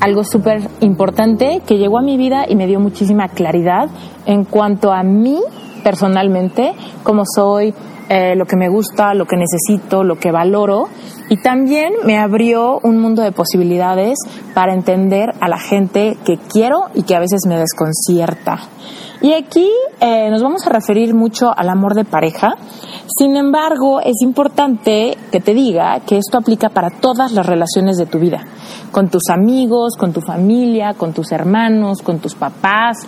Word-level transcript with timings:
algo 0.00 0.24
súper 0.24 0.68
importante 0.80 1.62
que 1.66 1.78
llegó 1.78 1.98
a 1.98 2.02
mi 2.02 2.16
vida 2.16 2.46
y 2.48 2.54
me 2.54 2.66
dio 2.66 2.80
muchísima 2.80 3.28
claridad 3.28 3.88
en 4.26 4.44
cuanto 4.44 4.92
a 4.92 5.02
mí 5.02 5.40
personalmente, 5.82 6.74
cómo 7.02 7.22
soy, 7.24 7.74
eh, 8.08 8.34
lo 8.36 8.46
que 8.46 8.56
me 8.56 8.68
gusta, 8.68 9.14
lo 9.14 9.26
que 9.26 9.36
necesito, 9.36 10.02
lo 10.02 10.18
que 10.18 10.30
valoro. 10.32 10.88
Y 11.28 11.36
también 11.42 11.92
me 12.04 12.18
abrió 12.18 12.78
un 12.82 12.98
mundo 12.98 13.22
de 13.22 13.32
posibilidades 13.32 14.18
para 14.54 14.72
entender 14.72 15.34
a 15.40 15.48
la 15.48 15.58
gente 15.58 16.16
que 16.24 16.38
quiero 16.38 16.86
y 16.94 17.02
que 17.02 17.14
a 17.14 17.20
veces 17.20 17.40
me 17.46 17.58
desconcierta. 17.58 18.60
Y 19.20 19.32
aquí 19.32 19.68
eh, 20.00 20.30
nos 20.30 20.42
vamos 20.42 20.64
a 20.66 20.70
referir 20.70 21.12
mucho 21.12 21.52
al 21.56 21.68
amor 21.68 21.94
de 21.94 22.04
pareja. 22.04 22.54
Sin 23.18 23.36
embargo, 23.36 24.00
es 24.00 24.22
importante 24.22 25.16
que 25.32 25.40
te 25.40 25.54
diga 25.54 25.98
que 26.00 26.18
esto 26.18 26.38
aplica 26.38 26.68
para 26.68 26.90
todas 26.90 27.32
las 27.32 27.44
relaciones 27.44 27.96
de 27.96 28.06
tu 28.06 28.20
vida, 28.20 28.44
con 28.92 29.08
tus 29.08 29.28
amigos, 29.28 29.96
con 29.98 30.12
tu 30.12 30.20
familia, 30.20 30.94
con 30.94 31.12
tus 31.12 31.32
hermanos, 31.32 32.00
con 32.02 32.20
tus 32.20 32.36
papás, 32.36 32.98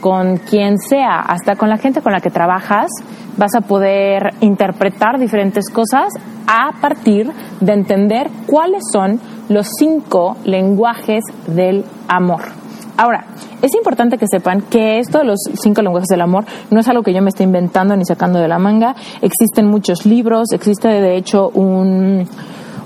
con 0.00 0.38
quien 0.38 0.78
sea, 0.78 1.20
hasta 1.20 1.54
con 1.54 1.68
la 1.68 1.78
gente 1.78 2.02
con 2.02 2.12
la 2.12 2.20
que 2.20 2.30
trabajas, 2.30 2.90
vas 3.36 3.54
a 3.54 3.60
poder 3.60 4.34
interpretar 4.40 5.20
diferentes 5.20 5.70
cosas 5.70 6.12
a 6.48 6.72
partir 6.80 7.30
de 7.60 7.72
entender 7.72 8.30
cuáles 8.46 8.82
son 8.92 9.20
los 9.48 9.68
cinco 9.78 10.36
lenguajes 10.44 11.22
del 11.46 11.84
amor. 12.08 12.61
Ahora, 12.96 13.24
es 13.62 13.74
importante 13.74 14.18
que 14.18 14.26
sepan 14.26 14.62
que 14.62 14.98
esto 14.98 15.18
de 15.18 15.24
los 15.24 15.38
cinco 15.54 15.82
lenguajes 15.82 16.08
del 16.08 16.20
amor 16.20 16.44
no 16.70 16.80
es 16.80 16.88
algo 16.88 17.02
que 17.02 17.14
yo 17.14 17.22
me 17.22 17.30
esté 17.30 17.42
inventando 17.42 17.96
ni 17.96 18.04
sacando 18.04 18.38
de 18.38 18.48
la 18.48 18.58
manga. 18.58 18.94
Existen 19.20 19.66
muchos 19.66 20.04
libros, 20.04 20.52
existe 20.52 20.88
de 20.88 21.16
hecho 21.16 21.50
un, 21.54 22.28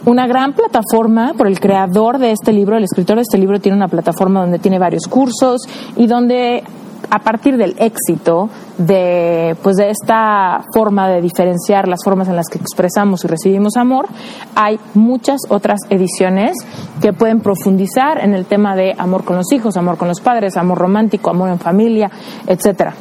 una 0.05 0.27
gran 0.27 0.53
plataforma 0.53 1.35
por 1.37 1.49
el 1.49 1.59
creador 1.59 2.19
de 2.19 2.31
este 2.31 2.53
libro, 2.53 2.77
el 2.77 2.85
escritor 2.85 3.17
de 3.17 3.23
este 3.23 3.39
libro 3.39 3.59
tiene 3.59 3.77
una 3.77 3.89
plataforma 3.89 4.41
donde 4.41 4.59
tiene 4.59 4.79
varios 4.79 5.09
cursos 5.09 5.63
y 5.97 6.07
donde 6.07 6.63
a 7.11 7.19
partir 7.21 7.57
del 7.57 7.77
éxito 7.79 8.49
de, 8.79 9.57
pues 9.63 9.77
de 9.77 9.91
esta 9.91 10.65
forma 10.75 11.09
de 11.09 11.21
diferenciar 11.21 11.89
las 11.89 12.01
formas 12.05 12.29
en 12.29 12.37
las 12.37 12.49
que 12.49 12.59
expresamos 12.59 13.25
y 13.25 13.29
recibimos 13.29 13.77
amor, 13.77 14.07
hay 14.55 14.79
muchas 14.95 15.41
otras 15.49 15.81
ediciones 15.91 16.57
que 17.01 17.13
pueden 17.13 17.41
profundizar 17.41 18.23
en 18.23 18.35
el 18.35 18.47
tema 18.47 18.77
de 18.77 18.95
amor 18.99 19.25
con 19.25 19.37
los 19.37 19.53
hijos, 19.53 19.77
amor 19.77 19.97
con 19.97 20.09
los 20.09 20.21
padres, 20.21 20.57
amor 20.57 20.79
romántico, 20.79 21.31
amor 21.31 21.51
en 21.51 21.59
familia, 21.59 22.11
etcétera. 22.47 22.95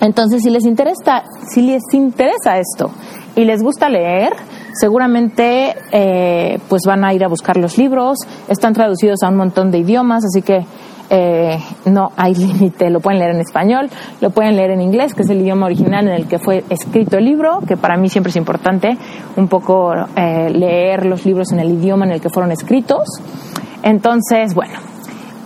Entonces, 0.00 0.42
si 0.42 0.50
les 0.50 0.64
interesa, 0.64 1.22
si 1.48 1.62
les 1.62 1.82
interesa 1.92 2.58
esto 2.58 2.90
y 3.36 3.44
les 3.44 3.62
gusta 3.62 3.88
leer, 3.88 4.32
seguramente 4.74 5.76
eh, 5.92 6.58
pues 6.68 6.82
van 6.86 7.04
a 7.04 7.14
ir 7.14 7.24
a 7.24 7.28
buscar 7.28 7.56
los 7.56 7.78
libros, 7.78 8.18
están 8.48 8.72
traducidos 8.72 9.22
a 9.22 9.28
un 9.28 9.36
montón 9.36 9.70
de 9.70 9.78
idiomas, 9.78 10.24
así 10.24 10.42
que 10.42 10.66
eh, 11.10 11.58
no 11.86 12.12
hay 12.16 12.34
límite, 12.34 12.90
lo 12.90 13.00
pueden 13.00 13.18
leer 13.18 13.34
en 13.34 13.40
español, 13.40 13.90
lo 14.20 14.30
pueden 14.30 14.56
leer 14.56 14.70
en 14.70 14.80
inglés, 14.80 15.14
que 15.14 15.22
es 15.22 15.30
el 15.30 15.40
idioma 15.40 15.66
original 15.66 16.06
en 16.08 16.14
el 16.14 16.26
que 16.26 16.38
fue 16.38 16.64
escrito 16.70 17.18
el 17.18 17.24
libro, 17.24 17.60
que 17.66 17.76
para 17.76 17.96
mí 17.96 18.08
siempre 18.08 18.30
es 18.30 18.36
importante 18.36 18.96
un 19.36 19.48
poco 19.48 19.92
eh, 20.16 20.50
leer 20.50 21.06
los 21.06 21.24
libros 21.24 21.52
en 21.52 21.60
el 21.60 21.70
idioma 21.70 22.04
en 22.04 22.12
el 22.12 22.20
que 22.20 22.28
fueron 22.28 22.52
escritos. 22.52 23.06
Entonces, 23.82 24.54
bueno, 24.54 24.78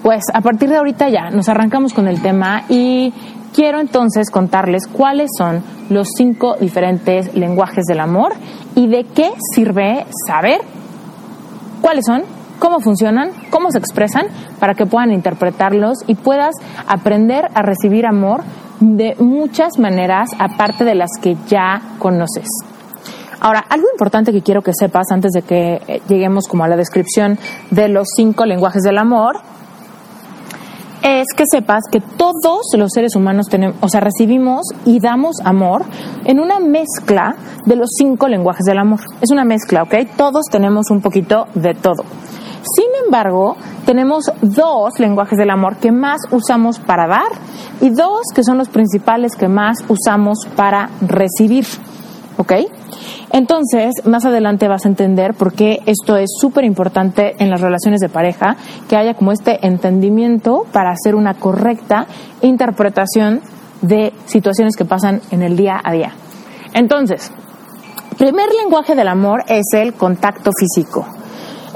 pues 0.03 0.25
a 0.33 0.41
partir 0.41 0.69
de 0.69 0.77
ahorita 0.77 1.09
ya 1.09 1.31
nos 1.31 1.49
arrancamos 1.49 1.93
con 1.93 2.07
el 2.07 2.21
tema 2.23 2.65
y 2.69 3.13
quiero 3.55 3.81
entonces 3.81 4.31
contarles 4.31 4.87
cuáles 4.87 5.31
son 5.37 5.63
los 5.89 6.09
cinco 6.17 6.57
diferentes 6.61 7.35
lenguajes 7.35 7.85
del 7.87 8.01
amor 8.01 8.35
y 8.75 8.87
de 8.89 9.05
qué 9.05 9.33
sirve 9.55 10.05
saber 10.27 10.61
cuáles 11.81 12.05
son 12.05 12.23
cómo 12.59 12.81
funcionan, 12.81 13.31
cómo 13.51 13.71
se 13.71 13.79
expresan, 13.79 14.27
para 14.59 14.75
que 14.75 14.87
puedan 14.87 15.13
interpretarlos 15.13 15.99
y 16.07 16.15
puedas 16.15 16.55
aprender 16.87 17.49
a 17.55 17.63
recibir 17.63 18.07
amor 18.07 18.43
de 18.81 19.17
muchas 19.19 19.79
maneras, 19.79 20.31
aparte 20.39 20.85
de 20.85 20.95
las 20.95 21.11
que 21.21 21.37
ya 21.49 21.81
conoces. 21.99 22.47
Ahora, 23.41 23.65
algo 23.69 23.87
importante 23.93 24.33
que 24.33 24.43
quiero 24.43 24.63
que 24.63 24.73
sepas 24.79 25.11
antes 25.11 25.33
de 25.33 25.43
que 25.43 25.81
eh, 25.87 26.01
lleguemos 26.09 26.49
como 26.49 26.65
a 26.65 26.69
la 26.69 26.77
descripción 26.77 27.39
de 27.71 27.89
los 27.89 28.09
cinco 28.17 28.47
lenguajes 28.47 28.83
del 28.83 28.99
amor, 28.99 29.37
es 31.03 31.27
que 31.37 31.45
sepas 31.49 31.85
que 31.91 32.01
todos 32.01 32.67
los 32.77 32.91
seres 32.93 33.15
humanos 33.15 33.47
tenemos, 33.49 33.77
o 33.81 33.89
sea, 33.89 34.01
recibimos 34.01 34.63
y 34.85 34.99
damos 34.99 35.37
amor 35.45 35.85
en 36.25 36.41
una 36.41 36.59
mezcla 36.59 37.37
de 37.65 37.77
los 37.77 37.91
cinco 37.97 38.27
lenguajes 38.27 38.65
del 38.65 38.79
amor. 38.79 39.01
Es 39.21 39.31
una 39.31 39.45
mezcla, 39.45 39.85
¿ok? 39.85 39.95
Todos 40.17 40.47
tenemos 40.51 40.91
un 40.91 41.01
poquito 41.01 41.47
de 41.55 41.75
todo. 41.75 42.03
Sin 42.75 42.89
embargo, 43.05 43.57
tenemos 43.85 44.25
dos 44.43 44.99
lenguajes 44.99 45.39
del 45.39 45.51
amor 45.51 45.77
que 45.77 45.93
más 45.93 46.21
usamos 46.33 46.81
para 46.81 47.07
dar 47.07 47.31
y 47.81 47.91
dos 47.91 48.23
que 48.35 48.43
son 48.43 48.59
los 48.59 48.69
principales 48.69 49.37
que 49.37 49.47
más 49.47 49.79
usamos 49.89 50.47
para 50.57 50.91
recibir. 51.01 51.65
¿Ok? 52.39 52.53
Entonces, 53.31 53.95
más 54.05 54.25
adelante 54.25 54.69
vas 54.69 54.85
a 54.85 54.89
entender 54.89 55.35
por 55.35 55.53
qué 55.53 55.81
esto 55.87 56.17
es 56.17 56.31
súper 56.39 56.65
importante 56.65 57.35
en 57.39 57.51
las 57.51 57.61
relaciones 57.61 58.01
de 58.01 58.09
pareja, 58.09 58.57
que 58.89 58.97
haya 58.97 59.15
como 59.15 59.33
este 59.33 59.65
entendimiento 59.67 60.67
para 60.73 60.91
hacer 60.91 61.15
una 61.15 61.35
correcta 61.35 62.07
interpretación 62.43 63.43
de 63.81 64.13
situaciones 64.27 64.77
que 64.77 64.85
pasan 64.85 65.21
en 65.31 65.43
el 65.43 65.57
día 65.57 65.81
a 65.83 65.93
día. 65.93 66.13
Entonces, 66.75 67.31
primer 68.19 68.49
lenguaje 68.61 68.95
del 68.95 69.09
amor 69.09 69.45
es 69.49 69.67
el 69.73 69.95
contacto 69.95 70.51
físico 70.59 71.07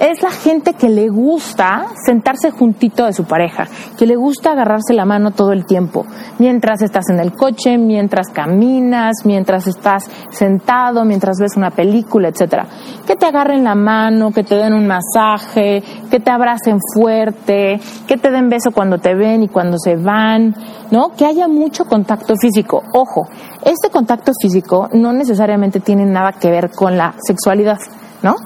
es 0.01 0.23
la 0.23 0.31
gente 0.31 0.73
que 0.73 0.89
le 0.89 1.11
gusta 1.11 1.89
sentarse 2.07 2.51
juntito 2.51 3.05
de 3.05 3.13
su 3.13 3.25
pareja, 3.25 3.69
que 3.99 4.07
le 4.07 4.17
gusta 4.17 4.53
agarrarse 4.53 4.95
la 4.95 5.05
mano 5.05 5.33
todo 5.33 5.53
el 5.53 5.67
tiempo, 5.67 6.07
mientras 6.39 6.81
estás 6.81 7.11
en 7.11 7.21
el 7.21 7.35
coche, 7.35 7.77
mientras 7.77 8.29
caminas, 8.29 9.17
mientras 9.27 9.67
estás 9.67 10.11
sentado, 10.31 11.05
mientras 11.05 11.37
ves 11.39 11.55
una 11.59 11.71
película, 11.71 12.29
etcétera. 12.29 12.67
Que 13.07 13.15
te 13.15 13.27
agarren 13.27 13.63
la 13.63 13.75
mano, 13.75 14.31
que 14.33 14.43
te 14.43 14.55
den 14.55 14.73
un 14.73 14.87
masaje, 14.87 15.83
que 16.11 16.19
te 16.19 16.31
abracen 16.31 16.79
fuerte, 16.95 17.79
que 18.09 18.17
te 18.17 18.31
den 18.31 18.49
beso 18.49 18.71
cuando 18.73 18.97
te 18.97 19.15
ven 19.15 19.43
y 19.43 19.49
cuando 19.49 19.77
se 19.79 19.97
van, 19.97 20.55
¿no? 20.91 21.11
Que 21.11 21.27
haya 21.27 21.47
mucho 21.47 21.85
contacto 21.85 22.37
físico. 22.41 22.83
Ojo, 22.95 23.29
este 23.67 23.91
contacto 23.91 24.33
físico 24.41 24.89
no 24.95 25.13
necesariamente 25.13 25.81
tiene 25.81 26.07
nada 26.07 26.33
que 26.33 26.51
ver 26.51 26.71
con 26.71 26.97
la 26.97 27.15
sexualidad, 27.21 27.79
¿no? 28.23 28.37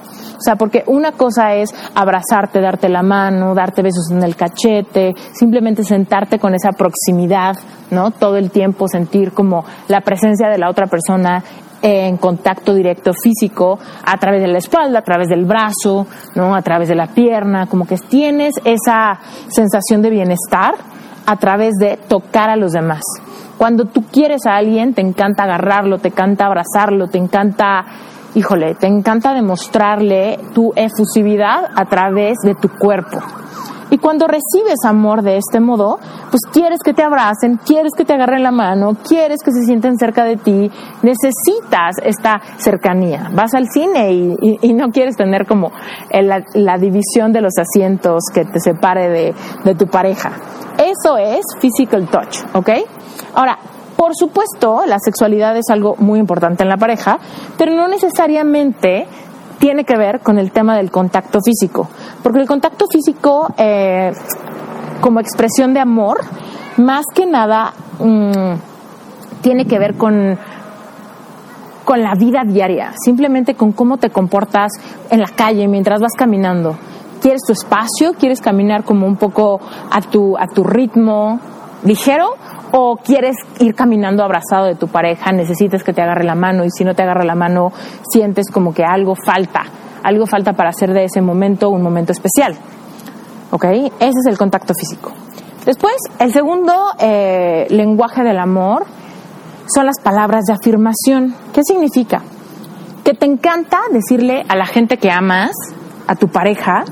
Sea, 0.44 0.56
porque 0.56 0.84
una 0.86 1.12
cosa 1.12 1.54
es 1.54 1.70
abrazarte, 1.94 2.60
darte 2.60 2.88
la 2.88 3.02
mano, 3.02 3.54
darte 3.54 3.82
besos 3.82 4.10
en 4.10 4.22
el 4.22 4.36
cachete, 4.36 5.14
simplemente 5.32 5.84
sentarte 5.84 6.38
con 6.38 6.54
esa 6.54 6.72
proximidad, 6.72 7.56
¿no? 7.90 8.10
Todo 8.10 8.36
el 8.36 8.50
tiempo 8.50 8.86
sentir 8.88 9.32
como 9.32 9.64
la 9.88 10.02
presencia 10.02 10.48
de 10.48 10.58
la 10.58 10.68
otra 10.68 10.86
persona 10.86 11.42
en 11.80 12.16
contacto 12.16 12.74
directo 12.74 13.12
físico 13.12 13.78
a 14.04 14.16
través 14.16 14.40
de 14.40 14.48
la 14.48 14.58
espalda, 14.58 15.00
a 15.00 15.02
través 15.02 15.28
del 15.28 15.44
brazo, 15.44 16.06
¿no? 16.34 16.54
A 16.54 16.62
través 16.62 16.88
de 16.88 16.94
la 16.94 17.08
pierna, 17.08 17.66
como 17.66 17.86
que 17.86 17.96
tienes 17.96 18.54
esa 18.64 19.18
sensación 19.48 20.02
de 20.02 20.10
bienestar 20.10 20.74
a 21.26 21.36
través 21.36 21.74
de 21.78 21.98
tocar 22.08 22.50
a 22.50 22.56
los 22.56 22.72
demás. 22.72 23.02
Cuando 23.58 23.84
tú 23.84 24.02
quieres 24.10 24.46
a 24.46 24.56
alguien, 24.56 24.94
te 24.94 25.00
encanta 25.00 25.44
agarrarlo, 25.44 25.98
te 25.98 26.08
encanta 26.08 26.46
abrazarlo, 26.46 27.08
te 27.08 27.18
encanta 27.18 27.84
híjole, 28.34 28.74
te 28.74 28.86
encanta 28.86 29.32
demostrarle 29.32 30.38
tu 30.52 30.72
efusividad 30.76 31.70
a 31.74 31.84
través 31.86 32.38
de 32.42 32.54
tu 32.54 32.68
cuerpo. 32.68 33.18
Y 33.90 33.98
cuando 33.98 34.26
recibes 34.26 34.78
amor 34.84 35.22
de 35.22 35.36
este 35.36 35.60
modo, 35.60 35.98
pues 36.30 36.40
quieres 36.52 36.80
que 36.84 36.94
te 36.94 37.04
abracen, 37.04 37.60
quieres 37.64 37.92
que 37.96 38.04
te 38.04 38.14
agarren 38.14 38.42
la 38.42 38.50
mano, 38.50 38.96
quieres 39.06 39.40
que 39.44 39.52
se 39.52 39.62
sienten 39.64 39.98
cerca 39.98 40.24
de 40.24 40.36
ti, 40.36 40.70
necesitas 41.02 41.96
esta 42.02 42.40
cercanía. 42.56 43.30
Vas 43.32 43.54
al 43.54 43.68
cine 43.68 44.12
y, 44.12 44.72
no 44.74 44.88
quieres 44.88 45.16
tener 45.16 45.46
como 45.46 45.70
la, 46.10 46.78
división 46.78 47.32
de 47.32 47.40
los 47.40 47.52
asientos 47.56 48.24
que 48.34 48.44
te 48.44 48.58
separe 48.58 49.08
de, 49.08 49.34
de 49.64 49.74
tu 49.76 49.86
pareja. 49.86 50.32
Eso 50.76 51.16
es 51.16 51.44
physical 51.60 52.08
touch, 52.08 52.38
¿ok? 52.52 52.70
Ahora, 53.34 53.58
por 54.04 54.14
supuesto, 54.14 54.82
la 54.86 54.98
sexualidad 54.98 55.56
es 55.56 55.70
algo 55.70 55.96
muy 55.98 56.18
importante 56.18 56.62
en 56.62 56.68
la 56.68 56.76
pareja, 56.76 57.18
pero 57.56 57.74
no 57.74 57.88
necesariamente 57.88 59.06
tiene 59.58 59.84
que 59.84 59.96
ver 59.96 60.20
con 60.20 60.38
el 60.38 60.50
tema 60.50 60.76
del 60.76 60.90
contacto 60.90 61.38
físico, 61.40 61.88
porque 62.22 62.38
el 62.38 62.46
contacto 62.46 62.84
físico 62.86 63.48
eh, 63.56 64.12
como 65.00 65.20
expresión 65.20 65.72
de 65.72 65.80
amor, 65.80 66.20
más 66.76 67.06
que 67.14 67.24
nada 67.24 67.72
mm, 67.98 69.40
tiene 69.40 69.64
que 69.64 69.78
ver 69.78 69.94
con 69.94 70.38
con 71.86 72.02
la 72.02 72.14
vida 72.14 72.42
diaria, 72.46 72.92
simplemente 73.02 73.54
con 73.54 73.72
cómo 73.72 73.96
te 73.96 74.10
comportas 74.10 74.72
en 75.08 75.20
la 75.20 75.28
calle 75.28 75.66
mientras 75.66 75.98
vas 75.98 76.12
caminando. 76.14 76.76
¿Quieres 77.22 77.40
tu 77.46 77.54
espacio? 77.54 78.12
¿Quieres 78.18 78.42
caminar 78.42 78.84
como 78.84 79.06
un 79.06 79.16
poco 79.16 79.60
a 79.90 80.02
tu, 80.02 80.36
a 80.36 80.46
tu 80.46 80.62
ritmo 80.62 81.40
ligero? 81.84 82.34
o 82.76 82.96
quieres 82.96 83.36
ir 83.60 83.72
caminando 83.76 84.24
abrazado 84.24 84.66
de 84.66 84.74
tu 84.74 84.88
pareja, 84.88 85.30
necesitas 85.30 85.84
que 85.84 85.92
te 85.92 86.02
agarre 86.02 86.24
la 86.24 86.34
mano 86.34 86.64
y 86.64 86.70
si 86.70 86.84
no 86.84 86.92
te 86.92 87.02
agarra 87.02 87.22
la 87.22 87.36
mano 87.36 87.70
sientes 88.10 88.50
como 88.50 88.74
que 88.74 88.82
algo 88.82 89.14
falta, 89.14 89.62
algo 90.02 90.26
falta 90.26 90.54
para 90.54 90.70
hacer 90.70 90.92
de 90.92 91.04
ese 91.04 91.20
momento 91.20 91.70
un 91.70 91.82
momento 91.82 92.10
especial. 92.10 92.56
¿Ok? 93.52 93.64
Ese 93.64 94.18
es 94.18 94.26
el 94.26 94.36
contacto 94.36 94.74
físico. 94.74 95.12
Después, 95.64 95.94
el 96.18 96.32
segundo 96.32 96.74
eh, 96.98 97.68
lenguaje 97.70 98.24
del 98.24 98.40
amor 98.40 98.86
son 99.72 99.86
las 99.86 100.00
palabras 100.02 100.42
de 100.46 100.54
afirmación. 100.54 101.32
¿Qué 101.52 101.62
significa? 101.62 102.22
Que 103.04 103.14
te 103.14 103.26
encanta 103.26 103.78
decirle 103.92 104.44
a 104.48 104.56
la 104.56 104.66
gente 104.66 104.96
que 104.96 105.12
amas, 105.12 105.52
a 106.08 106.16
tu 106.16 106.26
pareja, 106.26 106.84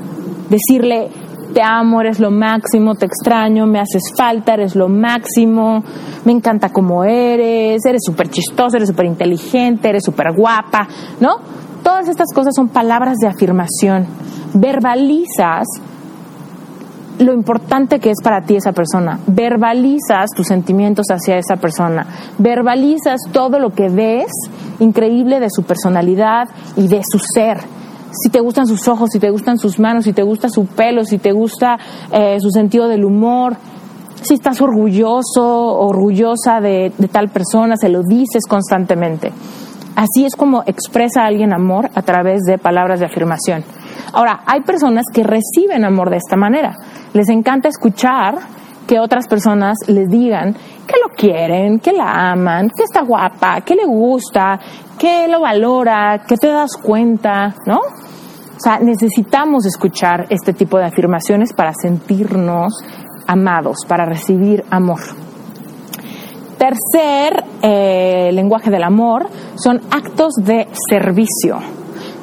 decirle, 0.49 1.09
te 1.53 1.61
amo, 1.61 2.01
eres 2.01 2.19
lo 2.19 2.31
máximo, 2.31 2.95
te 2.95 3.05
extraño, 3.05 3.65
me 3.65 3.79
haces 3.79 4.11
falta, 4.17 4.53
eres 4.53 4.75
lo 4.75 4.89
máximo, 4.89 5.83
me 6.25 6.31
encanta 6.31 6.69
como 6.69 7.03
eres, 7.03 7.85
eres 7.85 8.01
súper 8.05 8.29
chistoso, 8.29 8.77
eres 8.77 8.89
súper 8.89 9.05
inteligente, 9.05 9.89
eres 9.89 10.03
súper 10.03 10.33
guapa, 10.33 10.87
¿no? 11.19 11.37
Todas 11.83 12.07
estas 12.07 12.27
cosas 12.33 12.53
son 12.55 12.69
palabras 12.69 13.17
de 13.17 13.27
afirmación. 13.27 14.07
Verbalizas 14.53 15.67
lo 17.19 17.33
importante 17.33 17.99
que 17.99 18.09
es 18.09 18.17
para 18.23 18.41
ti 18.41 18.55
esa 18.55 18.71
persona. 18.71 19.19
Verbalizas 19.27 20.31
tus 20.35 20.47
sentimientos 20.47 21.07
hacia 21.09 21.37
esa 21.37 21.57
persona. 21.57 22.07
Verbalizas 22.37 23.21
todo 23.31 23.59
lo 23.59 23.69
que 23.69 23.89
ves 23.89 24.31
increíble 24.79 25.39
de 25.39 25.49
su 25.49 25.63
personalidad 25.63 26.49
y 26.75 26.87
de 26.87 27.01
su 27.03 27.19
ser 27.19 27.57
si 28.21 28.29
te 28.29 28.39
gustan 28.39 28.67
sus 28.67 28.87
ojos, 28.87 29.09
si 29.11 29.19
te 29.19 29.29
gustan 29.29 29.57
sus 29.57 29.79
manos, 29.79 30.05
si 30.05 30.13
te 30.13 30.23
gusta 30.23 30.49
su 30.49 30.65
pelo, 30.65 31.03
si 31.05 31.17
te 31.17 31.31
gusta 31.31 31.77
eh, 32.11 32.37
su 32.39 32.49
sentido 32.49 32.87
del 32.87 33.05
humor, 33.05 33.57
si 34.21 34.35
estás 34.35 34.61
orgulloso, 34.61 35.43
orgullosa 35.43 36.61
de, 36.61 36.93
tal 37.11 37.29
persona, 37.29 37.75
se 37.75 37.89
lo 37.89 38.03
dices 38.03 38.45
constantemente. 38.47 39.31
Así 39.95 40.25
es 40.25 40.35
como 40.35 40.63
expresa 40.65 41.25
alguien 41.25 41.53
amor 41.53 41.89
a 41.93 42.01
través 42.01 42.41
de 42.43 42.57
palabras 42.57 42.99
de 42.99 43.05
afirmación. 43.05 43.63
Ahora, 44.13 44.41
hay 44.45 44.61
personas 44.61 45.05
que 45.13 45.23
reciben 45.23 45.83
amor 45.83 46.09
de 46.09 46.17
esta 46.17 46.35
manera. 46.35 46.75
Les 47.13 47.29
encanta 47.29 47.67
escuchar 47.67 48.39
que 48.87 48.99
otras 48.99 49.27
personas 49.27 49.77
les 49.87 50.09
digan 50.09 50.53
que 50.53 50.95
lo 51.01 51.15
quieren, 51.15 51.79
que 51.79 51.93
la 51.93 52.31
aman, 52.31 52.69
que 52.69 52.83
está 52.83 53.01
guapa, 53.01 53.61
que 53.61 53.75
le 53.75 53.85
gusta, 53.85 54.59
que 54.97 55.27
lo 55.27 55.41
valora, 55.41 56.23
que 56.27 56.35
te 56.35 56.47
das 56.47 56.71
cuenta, 56.81 57.55
¿no? 57.65 57.77
O 57.77 58.59
sea, 58.59 58.79
necesitamos 58.79 59.65
escuchar 59.65 60.27
este 60.29 60.53
tipo 60.53 60.77
de 60.77 60.85
afirmaciones 60.85 61.53
para 61.53 61.73
sentirnos 61.73 62.73
amados, 63.27 63.79
para 63.87 64.05
recibir 64.05 64.63
amor. 64.69 64.99
Tercer 66.57 67.43
eh, 67.61 68.31
lenguaje 68.31 68.69
del 68.69 68.83
amor 68.83 69.27
son 69.55 69.81
actos 69.91 70.33
de 70.35 70.67
servicio. 70.89 71.57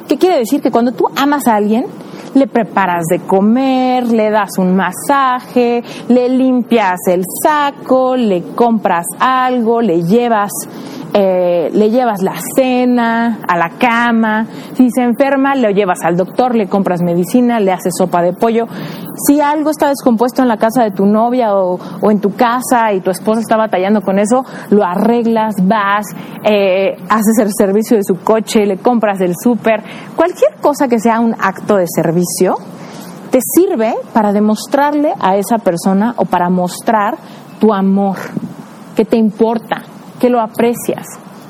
¿Qué 0.07 0.17
quiere 0.17 0.39
decir? 0.39 0.61
Que 0.61 0.71
cuando 0.71 0.93
tú 0.93 1.07
amas 1.15 1.47
a 1.47 1.55
alguien, 1.55 1.85
le 2.33 2.47
preparas 2.47 3.05
de 3.05 3.19
comer, 3.19 4.07
le 4.07 4.29
das 4.29 4.57
un 4.57 4.75
masaje, 4.75 5.83
le 6.07 6.29
limpias 6.29 6.99
el 7.07 7.23
saco, 7.43 8.15
le 8.15 8.41
compras 8.55 9.05
algo, 9.19 9.81
le 9.81 10.03
llevas 10.03 10.51
eh, 11.13 11.69
le 11.73 11.89
llevas 11.89 12.21
la 12.21 12.35
cena, 12.55 13.39
a 13.45 13.57
la 13.57 13.71
cama, 13.71 14.45
si 14.75 14.89
se 14.91 15.01
enferma, 15.01 15.55
le 15.55 15.73
llevas 15.73 15.99
al 16.03 16.15
doctor, 16.15 16.55
le 16.55 16.67
compras 16.67 17.01
medicina, 17.01 17.59
le 17.59 17.73
haces 17.73 17.95
sopa 17.97 18.21
de 18.21 18.31
pollo. 18.31 18.65
Si 19.27 19.41
algo 19.41 19.71
está 19.71 19.89
descompuesto 19.89 20.41
en 20.41 20.47
la 20.47 20.55
casa 20.55 20.83
de 20.83 20.91
tu 20.91 21.05
novia 21.05 21.53
o, 21.53 21.79
en 22.09 22.21
tu 22.21 22.33
casa 22.33 22.93
y 22.93 23.01
tu 23.01 23.11
esposa 23.11 23.41
está 23.41 23.57
batallando 23.57 24.01
con 24.01 24.19
eso, 24.19 24.45
lo 24.69 24.85
arreglas, 24.85 25.55
vas, 25.61 26.05
eh, 26.45 26.95
haces 27.09 27.39
el 27.39 27.49
servicio 27.57 27.97
de 27.97 28.03
su 28.03 28.15
coche, 28.23 28.65
le 28.65 28.77
compras 28.77 29.19
el 29.19 29.35
súper, 29.35 29.83
cualquier 30.15 30.55
cosa 30.61 30.87
que 30.87 30.97
sea 30.97 31.19
un 31.19 31.35
acto 31.37 31.75
de 31.75 31.87
servicio, 31.93 32.20
te 33.31 33.39
sirve 33.41 33.95
para 34.13 34.33
demostrarle 34.33 35.13
a 35.19 35.37
esa 35.37 35.57
persona 35.57 36.13
o 36.17 36.25
para 36.25 36.49
mostrar 36.49 37.17
tu 37.59 37.73
amor, 37.73 38.17
que 38.95 39.05
te 39.05 39.17
importa, 39.17 39.83
que 40.19 40.29
lo 40.29 40.41
aprecias, 40.41 41.05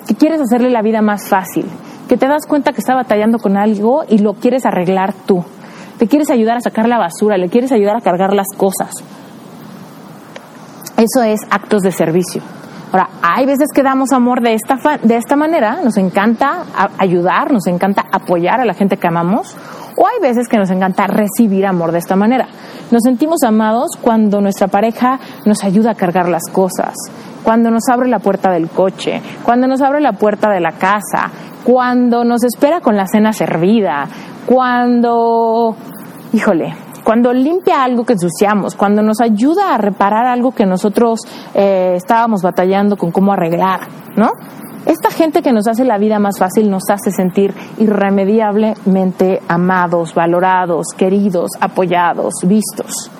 que 0.07 0.15
quieres 0.15 0.41
hacerle 0.41 0.69
la 0.69 0.81
vida 0.81 1.01
más 1.01 1.27
fácil, 1.27 1.65
que 2.07 2.17
te 2.17 2.27
das 2.27 2.45
cuenta 2.45 2.73
que 2.73 2.81
está 2.81 2.93
batallando 2.93 3.39
con 3.39 3.57
algo 3.57 4.03
y 4.07 4.19
lo 4.19 4.33
quieres 4.33 4.65
arreglar 4.65 5.13
tú. 5.25 5.43
Te 5.97 6.07
quieres 6.07 6.29
ayudar 6.29 6.57
a 6.57 6.61
sacar 6.61 6.87
la 6.87 6.97
basura, 6.97 7.37
le 7.37 7.49
quieres 7.49 7.71
ayudar 7.71 7.95
a 7.95 8.01
cargar 8.01 8.33
las 8.33 8.47
cosas. 8.57 8.91
Eso 10.97 11.23
es 11.23 11.39
actos 11.49 11.81
de 11.81 11.91
servicio. 11.91 12.41
Ahora, 12.91 13.09
hay 13.21 13.45
veces 13.45 13.69
que 13.73 13.83
damos 13.83 14.11
amor 14.11 14.41
de 14.41 14.53
esta, 14.53 14.75
de 15.01 15.15
esta 15.15 15.35
manera, 15.35 15.79
nos 15.81 15.95
encanta 15.97 16.65
ayudar, 16.97 17.51
nos 17.51 17.65
encanta 17.67 18.03
apoyar 18.11 18.59
a 18.59 18.65
la 18.65 18.73
gente 18.73 18.97
que 18.97 19.07
amamos, 19.07 19.55
o 19.95 20.07
hay 20.07 20.21
veces 20.21 20.47
que 20.47 20.57
nos 20.57 20.69
encanta 20.69 21.07
recibir 21.07 21.65
amor 21.65 21.91
de 21.91 21.99
esta 21.99 22.15
manera. 22.15 22.47
Nos 22.91 23.03
sentimos 23.03 23.43
amados 23.43 23.91
cuando 24.01 24.41
nuestra 24.41 24.67
pareja 24.67 25.19
nos 25.45 25.63
ayuda 25.63 25.91
a 25.91 25.95
cargar 25.95 26.27
las 26.29 26.49
cosas, 26.51 26.93
cuando 27.43 27.71
nos 27.71 27.87
abre 27.89 28.09
la 28.09 28.19
puerta 28.19 28.51
del 28.51 28.69
coche, 28.69 29.21
cuando 29.43 29.67
nos 29.67 29.81
abre 29.81 30.01
la 30.01 30.13
puerta 30.13 30.49
de 30.49 30.59
la 30.59 30.73
casa, 30.73 31.31
cuando 31.63 32.23
nos 32.23 32.43
espera 32.43 32.81
con 32.81 32.95
la 32.95 33.07
cena 33.07 33.33
servida, 33.33 34.07
cuando, 34.45 35.75
híjole, 36.33 36.75
cuando 37.03 37.33
limpia 37.33 37.83
algo 37.83 38.05
que 38.05 38.13
ensuciamos, 38.13 38.75
cuando 38.75 39.01
nos 39.01 39.21
ayuda 39.21 39.73
a 39.73 39.77
reparar 39.77 40.25
algo 40.27 40.51
que 40.51 40.65
nosotros 40.65 41.21
eh, 41.53 41.93
estábamos 41.95 42.41
batallando 42.41 42.95
con 42.95 43.11
cómo 43.11 43.33
arreglar, 43.33 43.81
¿no? 44.15 44.31
Esta 44.85 45.11
gente 45.11 45.41
que 45.41 45.51
nos 45.51 45.67
hace 45.67 45.85
la 45.85 45.97
vida 45.97 46.17
más 46.19 46.39
fácil 46.39 46.69
nos 46.69 46.89
hace 46.89 47.11
sentir 47.11 47.53
irremediablemente 47.77 49.41
amados, 49.47 50.15
valorados, 50.15 50.87
queridos, 50.97 51.51
apoyados, 51.59 52.33
vistos. 52.43 53.11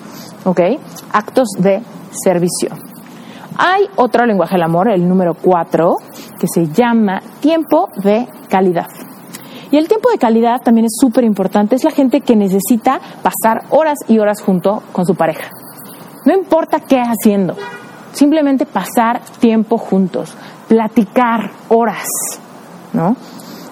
¿Ok? 0.44 0.60
Actos 1.14 1.50
de 1.60 1.82
servicio. 2.12 2.70
Hay 3.58 3.84
otro 3.96 4.26
lenguaje 4.26 4.56
del 4.56 4.64
amor, 4.64 4.90
el 4.90 5.08
número 5.08 5.36
cuatro, 5.36 5.98
que 6.40 6.48
se 6.48 6.68
llama 6.68 7.22
tiempo 7.42 7.90
de 8.04 8.28
calidad. 8.50 8.88
Y 9.70 9.78
el 9.78 9.88
tiempo 9.88 10.10
de 10.10 10.18
calidad 10.18 10.62
también 10.62 10.86
es 10.86 10.98
súper 11.00 11.24
importante. 11.24 11.76
Es 11.76 11.84
la 11.84 11.92
gente 11.92 12.22
que 12.22 12.36
necesita 12.36 13.00
pasar 13.22 13.66
horas 13.70 14.00
y 14.08 14.20
horas 14.20 14.42
junto 14.42 14.82
con 14.92 15.06
su 15.06 15.16
pareja. 15.16 15.52
No 16.26 16.34
importa 16.34 16.80
qué 16.80 17.00
haciendo, 17.00 17.56
simplemente 18.14 18.66
pasar 18.66 19.22
tiempo 19.40 19.78
juntos, 19.78 20.36
platicar 20.72 21.52
horas, 21.68 22.08
¿no? 22.94 23.18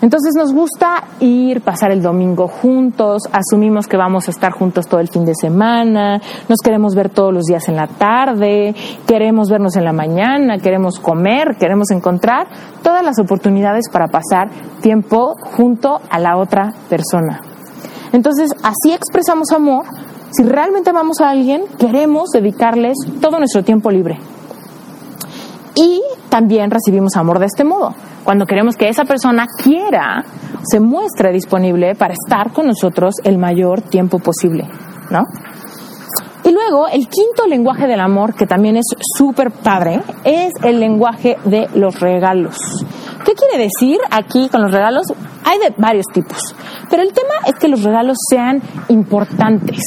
Entonces 0.02 0.34
nos 0.36 0.54
gusta 0.54 1.06
ir, 1.22 1.62
pasar 1.62 1.94
el 1.94 2.02
domingo 2.02 2.50
juntos, 2.50 3.22
asumimos 3.32 3.88
que 3.88 3.96
vamos 3.96 4.28
a 4.28 4.32
estar 4.32 4.52
juntos 4.52 4.86
todo 4.86 5.00
el 5.00 5.08
fin 5.08 5.24
de 5.24 5.34
semana, 5.34 6.20
nos 6.50 6.60
queremos 6.62 6.96
ver 6.96 7.10
todos 7.10 7.34
los 7.34 7.46
días 7.46 7.70
en 7.70 7.78
la 7.78 7.88
tarde, 7.88 8.76
queremos 9.08 9.50
vernos 9.50 9.78
en 9.78 9.86
la 9.86 9.94
mañana, 9.94 10.58
queremos 10.58 11.00
comer, 11.00 11.56
queremos 11.58 11.90
encontrar 11.92 12.48
todas 12.84 13.02
las 13.02 13.18
oportunidades 13.18 13.86
para 13.90 14.08
pasar 14.08 14.50
tiempo 14.82 15.36
junto 15.56 16.02
a 16.10 16.20
la 16.20 16.36
otra 16.36 16.74
persona. 16.90 17.40
Entonces 18.12 18.52
así 18.62 18.92
expresamos 18.92 19.54
amor. 19.54 19.86
Si 20.32 20.44
realmente 20.44 20.90
amamos 20.90 21.22
a 21.22 21.30
alguien, 21.30 21.64
queremos 21.78 22.32
dedicarles 22.32 22.98
todo 23.22 23.40
nuestro 23.40 23.64
tiempo 23.64 23.90
libre. 23.90 24.20
Y 25.82 26.02
también 26.30 26.72
recibimos 26.72 27.16
amor 27.16 27.40
de 27.40 27.46
este 27.46 27.64
modo 27.64 27.96
cuando 28.30 28.46
queremos 28.46 28.76
que 28.76 28.90
esa 28.90 29.06
persona 29.06 29.48
quiera, 29.64 30.24
se 30.64 30.80
muestre 30.80 31.32
disponible 31.32 31.96
para 31.96 32.14
estar 32.14 32.52
con 32.54 32.68
nosotros 32.68 33.16
el 33.24 33.40
mayor 33.40 33.82
tiempo 33.82 34.20
posible, 34.20 34.68
¿no? 35.10 35.24
Y 36.44 36.52
luego, 36.52 36.88
el 36.88 37.08
quinto 37.08 37.48
lenguaje 37.48 37.88
del 37.88 38.00
amor, 38.00 38.36
que 38.36 38.46
también 38.46 38.78
es 38.78 38.86
súper 39.18 39.50
padre, 39.52 40.02
es 40.24 40.54
el 40.64 40.80
lenguaje 40.80 41.38
de 41.46 41.70
los 41.74 42.00
regalos. 42.00 42.58
¿Qué 43.26 43.34
quiere 43.34 43.64
decir 43.64 43.98
aquí 44.12 44.48
con 44.50 44.62
los 44.62 44.72
regalos? 44.72 45.08
Hay 45.44 45.58
de 45.58 45.74
varios 45.78 46.06
tipos, 46.14 46.56
pero 46.90 47.02
el 47.02 47.14
tema 47.14 47.34
es 47.48 47.56
que 47.56 47.68
los 47.68 47.84
regalos 47.84 48.18
sean 48.30 48.62
importantes, 48.90 49.80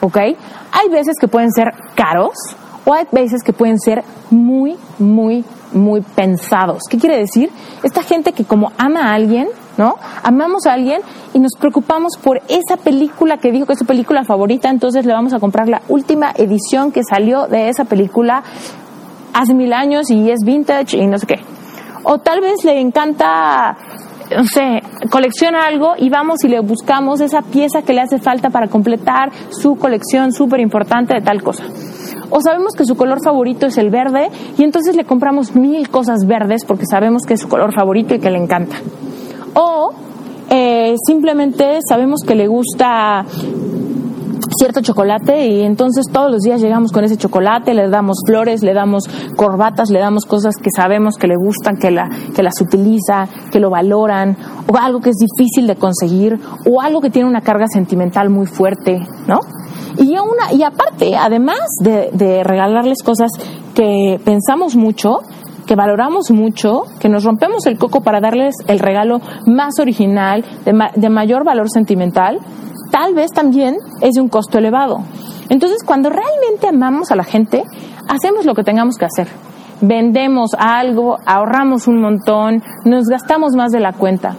¿ok? 0.00 0.16
Hay 0.18 0.88
veces 0.90 1.14
que 1.18 1.28
pueden 1.28 1.50
ser 1.50 1.72
caros 1.94 2.34
o 2.86 2.94
hay 2.94 3.04
veces 3.12 3.42
que 3.42 3.52
pueden 3.52 3.78
ser 3.78 4.02
muy, 4.30 4.76
muy, 4.98 5.44
muy 5.72 6.00
pensados. 6.00 6.84
¿Qué 6.88 6.96
quiere 6.96 7.18
decir? 7.18 7.50
Esta 7.82 8.02
gente 8.02 8.32
que 8.32 8.44
como 8.44 8.72
ama 8.78 9.10
a 9.10 9.14
alguien, 9.14 9.48
¿no? 9.76 9.96
Amamos 10.22 10.66
a 10.66 10.72
alguien 10.72 11.02
y 11.34 11.40
nos 11.40 11.52
preocupamos 11.58 12.16
por 12.16 12.40
esa 12.48 12.76
película 12.82 13.38
que 13.38 13.50
dijo 13.50 13.66
que 13.66 13.74
es 13.74 13.78
su 13.78 13.84
película 13.84 14.24
favorita, 14.24 14.70
entonces 14.70 15.04
le 15.04 15.12
vamos 15.12 15.32
a 15.32 15.40
comprar 15.40 15.68
la 15.68 15.82
última 15.88 16.32
edición 16.36 16.92
que 16.92 17.02
salió 17.02 17.48
de 17.48 17.68
esa 17.68 17.84
película 17.84 18.42
hace 19.34 19.52
mil 19.52 19.72
años 19.72 20.10
y 20.10 20.30
es 20.30 20.44
vintage 20.44 20.96
y 20.96 21.06
no 21.06 21.18
sé 21.18 21.26
qué. 21.26 21.40
O 22.04 22.18
tal 22.18 22.40
vez 22.40 22.64
le 22.64 22.80
encanta, 22.80 23.76
no 24.34 24.44
sé, 24.44 24.82
colecciona 25.10 25.66
algo 25.66 25.94
y 25.98 26.08
vamos 26.08 26.42
y 26.44 26.48
le 26.48 26.60
buscamos 26.60 27.20
esa 27.20 27.42
pieza 27.42 27.82
que 27.82 27.92
le 27.92 28.00
hace 28.00 28.18
falta 28.18 28.50
para 28.50 28.68
completar 28.68 29.30
su 29.50 29.76
colección 29.76 30.32
súper 30.32 30.60
importante 30.60 31.14
de 31.14 31.20
tal 31.20 31.42
cosa. 31.42 31.64
O 32.30 32.40
sabemos 32.40 32.74
que 32.74 32.84
su 32.84 32.96
color 32.96 33.22
favorito 33.22 33.66
es 33.66 33.78
el 33.78 33.90
verde 33.90 34.30
y 34.58 34.64
entonces 34.64 34.96
le 34.96 35.04
compramos 35.04 35.54
mil 35.54 35.88
cosas 35.90 36.26
verdes 36.26 36.64
porque 36.64 36.84
sabemos 36.90 37.22
que 37.22 37.34
es 37.34 37.40
su 37.40 37.48
color 37.48 37.72
favorito 37.72 38.14
y 38.14 38.18
que 38.18 38.30
le 38.30 38.38
encanta. 38.38 38.76
O 39.54 39.92
eh, 40.50 40.94
simplemente 41.06 41.78
sabemos 41.88 42.22
que 42.26 42.34
le 42.34 42.46
gusta 42.48 43.24
cierto 44.58 44.80
chocolate 44.80 45.46
y 45.46 45.62
entonces 45.62 46.06
todos 46.12 46.30
los 46.30 46.40
días 46.42 46.60
llegamos 46.60 46.92
con 46.92 47.04
ese 47.04 47.16
chocolate, 47.16 47.74
le 47.74 47.88
damos 47.88 48.18
flores, 48.26 48.62
le 48.62 48.74
damos 48.74 49.04
corbatas, 49.36 49.90
le 49.90 49.98
damos 49.98 50.24
cosas 50.24 50.56
que 50.56 50.70
sabemos 50.74 51.16
que 51.16 51.26
le 51.26 51.36
gustan, 51.36 51.76
que, 51.76 51.90
la, 51.90 52.08
que 52.34 52.42
las 52.42 52.60
utiliza, 52.60 53.28
que 53.50 53.60
lo 53.60 53.70
valoran, 53.70 54.36
o 54.72 54.76
algo 54.76 55.00
que 55.00 55.10
es 55.10 55.16
difícil 55.16 55.66
de 55.66 55.76
conseguir, 55.76 56.38
o 56.64 56.80
algo 56.80 57.00
que 57.00 57.10
tiene 57.10 57.28
una 57.28 57.40
carga 57.40 57.66
sentimental 57.68 58.30
muy 58.30 58.46
fuerte, 58.46 59.06
¿no? 59.26 59.40
Y, 59.98 60.10
una, 60.18 60.52
y 60.52 60.62
aparte, 60.62 61.16
además 61.16 61.60
de, 61.80 62.10
de 62.12 62.44
regalarles 62.44 63.02
cosas 63.02 63.30
que 63.74 64.20
pensamos 64.24 64.76
mucho, 64.76 65.20
que 65.66 65.74
valoramos 65.74 66.30
mucho, 66.30 66.84
que 67.00 67.08
nos 67.08 67.24
rompemos 67.24 67.66
el 67.66 67.78
coco 67.78 68.00
para 68.02 68.20
darles 68.20 68.54
el 68.68 68.78
regalo 68.78 69.20
más 69.46 69.78
original, 69.78 70.44
de, 70.64 70.72
de 70.94 71.10
mayor 71.10 71.44
valor 71.44 71.70
sentimental, 71.70 72.38
tal 72.96 73.14
vez 73.14 73.30
también 73.30 73.76
es 74.00 74.14
de 74.14 74.22
un 74.22 74.28
costo 74.30 74.56
elevado. 74.56 75.00
Entonces, 75.50 75.82
cuando 75.84 76.08
realmente 76.08 76.66
amamos 76.66 77.10
a 77.10 77.16
la 77.16 77.24
gente, 77.24 77.62
hacemos 78.08 78.46
lo 78.46 78.54
que 78.54 78.64
tengamos 78.64 78.96
que 78.96 79.04
hacer. 79.04 79.28
Vendemos 79.82 80.52
algo, 80.58 81.18
ahorramos 81.26 81.88
un 81.88 82.00
montón, 82.00 82.62
nos 82.86 83.04
gastamos 83.04 83.54
más 83.54 83.70
de 83.70 83.80
la 83.80 83.92
cuenta, 83.92 84.34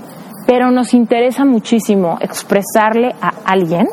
pero 0.47 0.71
nos 0.71 0.95
interesa 0.95 1.45
muchísimo 1.45 2.17
expresarle 2.19 3.13
a 3.21 3.31
alguien 3.45 3.87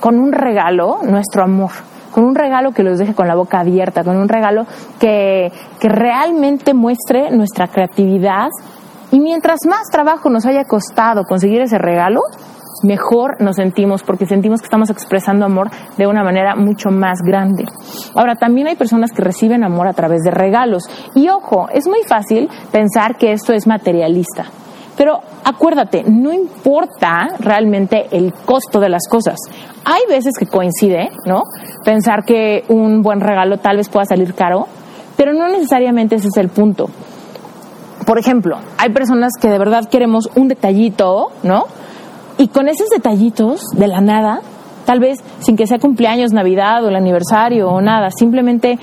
con 0.00 0.18
un 0.18 0.32
regalo 0.32 0.98
nuestro 1.02 1.42
amor, 1.42 1.70
con 2.12 2.24
un 2.24 2.34
regalo 2.34 2.72
que 2.72 2.82
los 2.82 2.98
deje 2.98 3.14
con 3.14 3.26
la 3.26 3.36
boca 3.36 3.60
abierta, 3.60 4.04
con 4.04 4.18
un 4.18 4.28
regalo 4.28 4.66
que, 5.00 5.50
que 5.80 5.88
realmente 5.88 6.74
muestre 6.74 7.30
nuestra 7.30 7.68
creatividad. 7.68 8.50
Y 9.12 9.20
mientras 9.20 9.60
más 9.66 9.88
trabajo 9.90 10.28
nos 10.28 10.44
haya 10.44 10.64
costado 10.64 11.24
conseguir 11.24 11.62
ese 11.62 11.78
regalo, 11.78 12.20
mejor 12.86 13.40
nos 13.40 13.56
sentimos 13.56 14.02
porque 14.02 14.26
sentimos 14.26 14.60
que 14.60 14.66
estamos 14.66 14.90
expresando 14.90 15.44
amor 15.44 15.70
de 15.96 16.06
una 16.06 16.22
manera 16.22 16.54
mucho 16.54 16.90
más 16.90 17.18
grande. 17.22 17.64
Ahora, 18.14 18.36
también 18.36 18.68
hay 18.68 18.76
personas 18.76 19.12
que 19.12 19.22
reciben 19.22 19.64
amor 19.64 19.88
a 19.88 19.92
través 19.92 20.22
de 20.22 20.30
regalos. 20.30 20.84
Y 21.14 21.28
ojo, 21.28 21.68
es 21.72 21.86
muy 21.86 22.02
fácil 22.08 22.48
pensar 22.72 23.16
que 23.16 23.32
esto 23.32 23.52
es 23.52 23.66
materialista. 23.66 24.44
Pero 24.96 25.20
acuérdate, 25.44 26.04
no 26.06 26.32
importa 26.32 27.28
realmente 27.38 28.06
el 28.12 28.32
costo 28.32 28.80
de 28.80 28.88
las 28.88 29.06
cosas. 29.08 29.36
Hay 29.84 30.02
veces 30.08 30.32
que 30.38 30.46
coincide, 30.46 31.10
¿no? 31.26 31.42
Pensar 31.84 32.24
que 32.24 32.64
un 32.68 33.02
buen 33.02 33.20
regalo 33.20 33.58
tal 33.58 33.76
vez 33.76 33.88
pueda 33.90 34.06
salir 34.06 34.34
caro, 34.34 34.66
pero 35.16 35.34
no 35.34 35.48
necesariamente 35.48 36.14
ese 36.14 36.28
es 36.28 36.36
el 36.38 36.48
punto. 36.48 36.88
Por 38.06 38.18
ejemplo, 38.18 38.58
hay 38.78 38.90
personas 38.90 39.32
que 39.40 39.48
de 39.48 39.58
verdad 39.58 39.88
queremos 39.90 40.30
un 40.34 40.48
detallito, 40.48 41.30
¿no? 41.42 41.64
Y 42.38 42.48
con 42.48 42.68
esos 42.68 42.88
detallitos 42.88 43.62
de 43.74 43.88
la 43.88 44.00
nada, 44.00 44.40
tal 44.84 45.00
vez 45.00 45.18
sin 45.40 45.56
que 45.56 45.66
sea 45.66 45.78
cumpleaños, 45.78 46.32
Navidad 46.32 46.84
o 46.84 46.88
el 46.88 46.96
aniversario 46.96 47.68
o 47.68 47.80
nada, 47.80 48.10
simplemente 48.10 48.78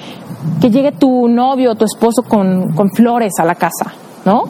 que 0.60 0.70
llegue 0.72 0.92
tu 0.92 1.28
novio 1.28 1.72
o 1.72 1.76
tu 1.76 1.86
esposo 1.86 2.24
con, 2.24 2.74
con 2.74 2.90
flores 2.92 3.34
a 3.40 3.46
la 3.46 3.56
casa, 3.56 3.94
¿no? 4.26 4.44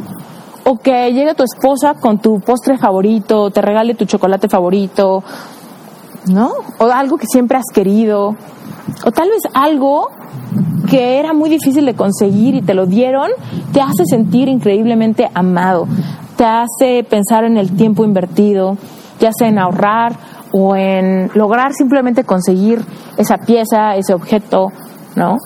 O 0.65 0.77
que 0.77 1.11
llegue 1.11 1.35
tu 1.35 1.43
esposa 1.43 1.95
con 1.95 2.19
tu 2.19 2.39
postre 2.39 2.77
favorito, 2.77 3.51
te 3.51 3.61
regale 3.61 3.95
tu 3.95 4.05
chocolate 4.05 4.47
favorito, 4.47 5.21
¿no? 6.27 6.51
O 6.79 6.85
algo 6.85 7.17
que 7.17 7.27
siempre 7.27 7.57
has 7.57 7.73
querido. 7.73 8.35
O 9.05 9.11
tal 9.11 9.29
vez 9.29 9.41
algo 9.53 10.09
que 10.89 11.19
era 11.19 11.33
muy 11.33 11.49
difícil 11.49 11.85
de 11.85 11.95
conseguir 11.95 12.55
y 12.55 12.61
te 12.61 12.73
lo 12.73 12.85
dieron, 12.85 13.31
te 13.73 13.81
hace 13.81 14.05
sentir 14.05 14.47
increíblemente 14.47 15.29
amado 15.33 15.87
te 16.35 16.45
hace 16.45 17.03
pensar 17.03 17.43
en 17.43 17.57
el 17.57 17.75
tiempo 17.75 18.03
invertido, 18.03 18.77
ya 19.19 19.31
sea 19.37 19.47
en 19.47 19.59
ahorrar 19.59 20.13
o 20.51 20.75
en 20.75 21.29
lograr 21.33 21.73
simplemente 21.73 22.23
conseguir 22.23 22.81
esa 23.17 23.37
pieza, 23.37 23.95
ese 23.95 24.13
objeto, 24.13 24.67
¿no? 25.15 25.37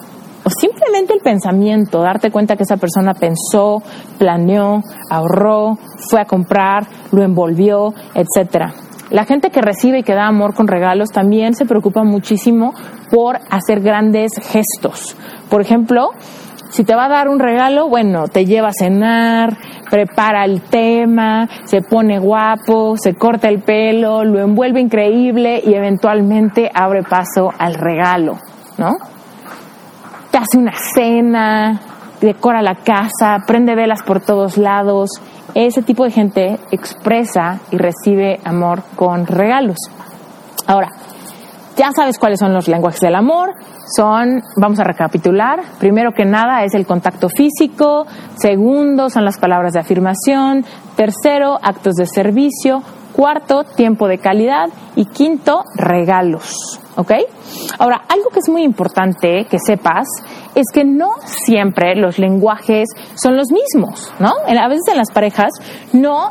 O 0.43 0.49
simplemente 0.49 1.13
el 1.13 1.19
pensamiento, 1.19 2.01
darte 2.01 2.31
cuenta 2.31 2.55
que 2.55 2.63
esa 2.63 2.77
persona 2.77 3.13
pensó, 3.13 3.81
planeó, 4.17 4.81
ahorró, 5.09 5.77
fue 6.09 6.21
a 6.21 6.25
comprar, 6.25 6.87
lo 7.11 7.23
envolvió, 7.23 7.93
etcétera. 8.13 8.73
La 9.09 9.25
gente 9.25 9.49
que 9.49 9.61
recibe 9.61 9.99
y 9.99 10.03
que 10.03 10.13
da 10.13 10.27
amor 10.27 10.53
con 10.53 10.67
regalos 10.67 11.09
también 11.09 11.53
se 11.53 11.65
preocupa 11.65 12.03
muchísimo 12.03 12.73
por 13.09 13.39
hacer 13.49 13.81
grandes 13.81 14.31
gestos. 14.41 15.15
Por 15.49 15.61
ejemplo, 15.61 16.11
si 16.69 16.83
te 16.83 16.95
va 16.95 17.05
a 17.05 17.09
dar 17.09 17.29
un 17.29 17.39
regalo, 17.39 17.89
bueno, 17.89 18.27
te 18.27 18.45
lleva 18.45 18.69
a 18.69 18.73
cenar, 18.77 19.57
prepara 19.89 20.45
el 20.45 20.61
tema, 20.61 21.47
se 21.65 21.81
pone 21.81 22.19
guapo, 22.19 22.95
se 22.97 23.15
corta 23.15 23.49
el 23.49 23.61
pelo, 23.61 24.23
lo 24.23 24.39
envuelve 24.39 24.79
increíble 24.79 25.61
y 25.65 25.73
eventualmente 25.73 26.69
abre 26.73 27.03
paso 27.03 27.51
al 27.57 27.75
regalo, 27.75 28.37
¿no? 28.77 28.91
Te 30.31 30.37
hace 30.37 30.57
una 30.57 30.73
cena, 30.93 31.81
decora 32.21 32.61
la 32.61 32.75
casa, 32.75 33.37
prende 33.45 33.75
velas 33.75 34.03
por 34.03 34.21
todos 34.21 34.57
lados. 34.57 35.09
Ese 35.53 35.81
tipo 35.81 36.03
de 36.03 36.11
gente 36.11 36.59
expresa 36.71 37.59
y 37.71 37.77
recibe 37.77 38.39
amor 38.43 38.83
con 38.95 39.25
regalos. 39.25 39.77
Ahora, 40.67 40.89
ya 41.77 41.91
sabes 41.95 42.17
cuáles 42.17 42.39
son 42.39 42.53
los 42.53 42.67
lenguajes 42.67 42.99
del 42.99 43.15
amor. 43.15 43.53
Son, 43.95 44.41
vamos 44.57 44.79
a 44.79 44.83
recapitular, 44.83 45.61
primero 45.79 46.11
que 46.11 46.25
nada 46.25 46.63
es 46.65 46.73
el 46.73 46.85
contacto 46.85 47.29
físico, 47.29 48.05
segundo 48.35 49.09
son 49.09 49.23
las 49.23 49.37
palabras 49.37 49.73
de 49.73 49.79
afirmación, 49.79 50.65
tercero 50.97 51.57
actos 51.61 51.93
de 51.95 52.05
servicio, 52.05 52.81
cuarto 53.13 53.63
tiempo 53.63 54.07
de 54.07 54.17
calidad 54.17 54.67
y 54.95 55.05
quinto 55.05 55.63
regalos. 55.75 56.81
¿Ok? 56.97 57.11
Ahora, 57.77 58.01
algo 58.09 58.29
que 58.31 58.39
es 58.39 58.49
muy 58.49 58.63
importante 58.63 59.45
que 59.45 59.59
sepas 59.59 60.07
es 60.55 60.65
que 60.73 60.83
no 60.83 61.11
siempre 61.23 61.95
los 61.95 62.17
lenguajes 62.17 62.89
son 63.13 63.37
los 63.37 63.51
mismos, 63.51 64.11
¿no? 64.19 64.31
A 64.47 64.67
veces 64.67 64.87
en 64.91 64.97
las 64.97 65.11
parejas 65.11 65.51
no 65.93 66.29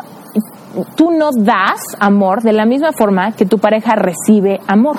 tú 0.96 1.10
no 1.10 1.30
das 1.32 1.80
amor 2.00 2.42
de 2.42 2.52
la 2.52 2.66
misma 2.66 2.92
forma 2.92 3.32
que 3.32 3.46
tu 3.46 3.58
pareja 3.58 3.94
recibe 3.94 4.60
amor 4.66 4.96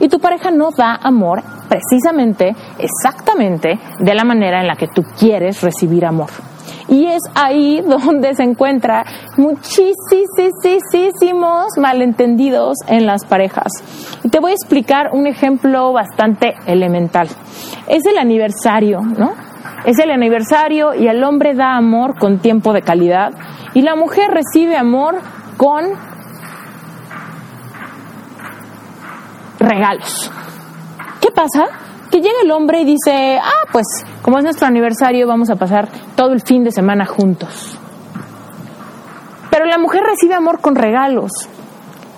y 0.00 0.08
tu 0.08 0.18
pareja 0.18 0.50
no 0.50 0.70
da 0.70 0.96
amor 0.96 1.42
precisamente, 1.68 2.56
exactamente, 2.78 3.78
de 4.00 4.14
la 4.14 4.24
manera 4.24 4.60
en 4.60 4.66
la 4.66 4.74
que 4.74 4.88
tú 4.88 5.02
quieres 5.18 5.62
recibir 5.62 6.04
amor. 6.04 6.30
Y 6.88 7.06
es 7.06 7.22
ahí 7.34 7.80
donde 7.86 8.34
se 8.34 8.42
encuentra 8.42 9.04
muchísimos 9.36 9.94
malentendidos 11.76 12.78
en 12.88 13.06
las 13.06 13.24
parejas. 13.24 13.70
Y 14.24 14.28
te 14.28 14.40
voy 14.40 14.50
a 14.50 14.54
explicar 14.54 15.10
un 15.12 15.26
ejemplo 15.26 15.92
bastante 15.92 16.54
elemental. 16.66 17.28
Es 17.86 18.04
el 18.06 18.18
aniversario, 18.18 19.00
¿no? 19.00 19.32
Es 19.84 19.98
el 19.98 20.10
aniversario 20.10 20.94
y 20.94 21.06
el 21.08 21.22
hombre 21.24 21.54
da 21.54 21.76
amor 21.76 22.18
con 22.18 22.38
tiempo 22.38 22.72
de 22.72 22.82
calidad 22.82 23.32
y 23.72 23.82
la 23.82 23.94
mujer 23.94 24.30
recibe 24.30 24.76
amor 24.76 25.20
con 25.56 26.09
regalos. 29.60 30.30
¿Qué 31.20 31.30
pasa? 31.30 31.66
Que 32.10 32.18
llega 32.18 32.40
el 32.42 32.50
hombre 32.50 32.80
y 32.80 32.84
dice, 32.84 33.38
ah, 33.40 33.68
pues 33.70 33.86
como 34.22 34.38
es 34.38 34.44
nuestro 34.44 34.66
aniversario 34.66 35.28
vamos 35.28 35.50
a 35.50 35.56
pasar 35.56 35.88
todo 36.16 36.32
el 36.32 36.40
fin 36.40 36.64
de 36.64 36.72
semana 36.72 37.06
juntos. 37.06 37.78
Pero 39.50 39.66
la 39.66 39.78
mujer 39.78 40.02
recibe 40.02 40.34
amor 40.34 40.60
con 40.60 40.74
regalos. 40.74 41.30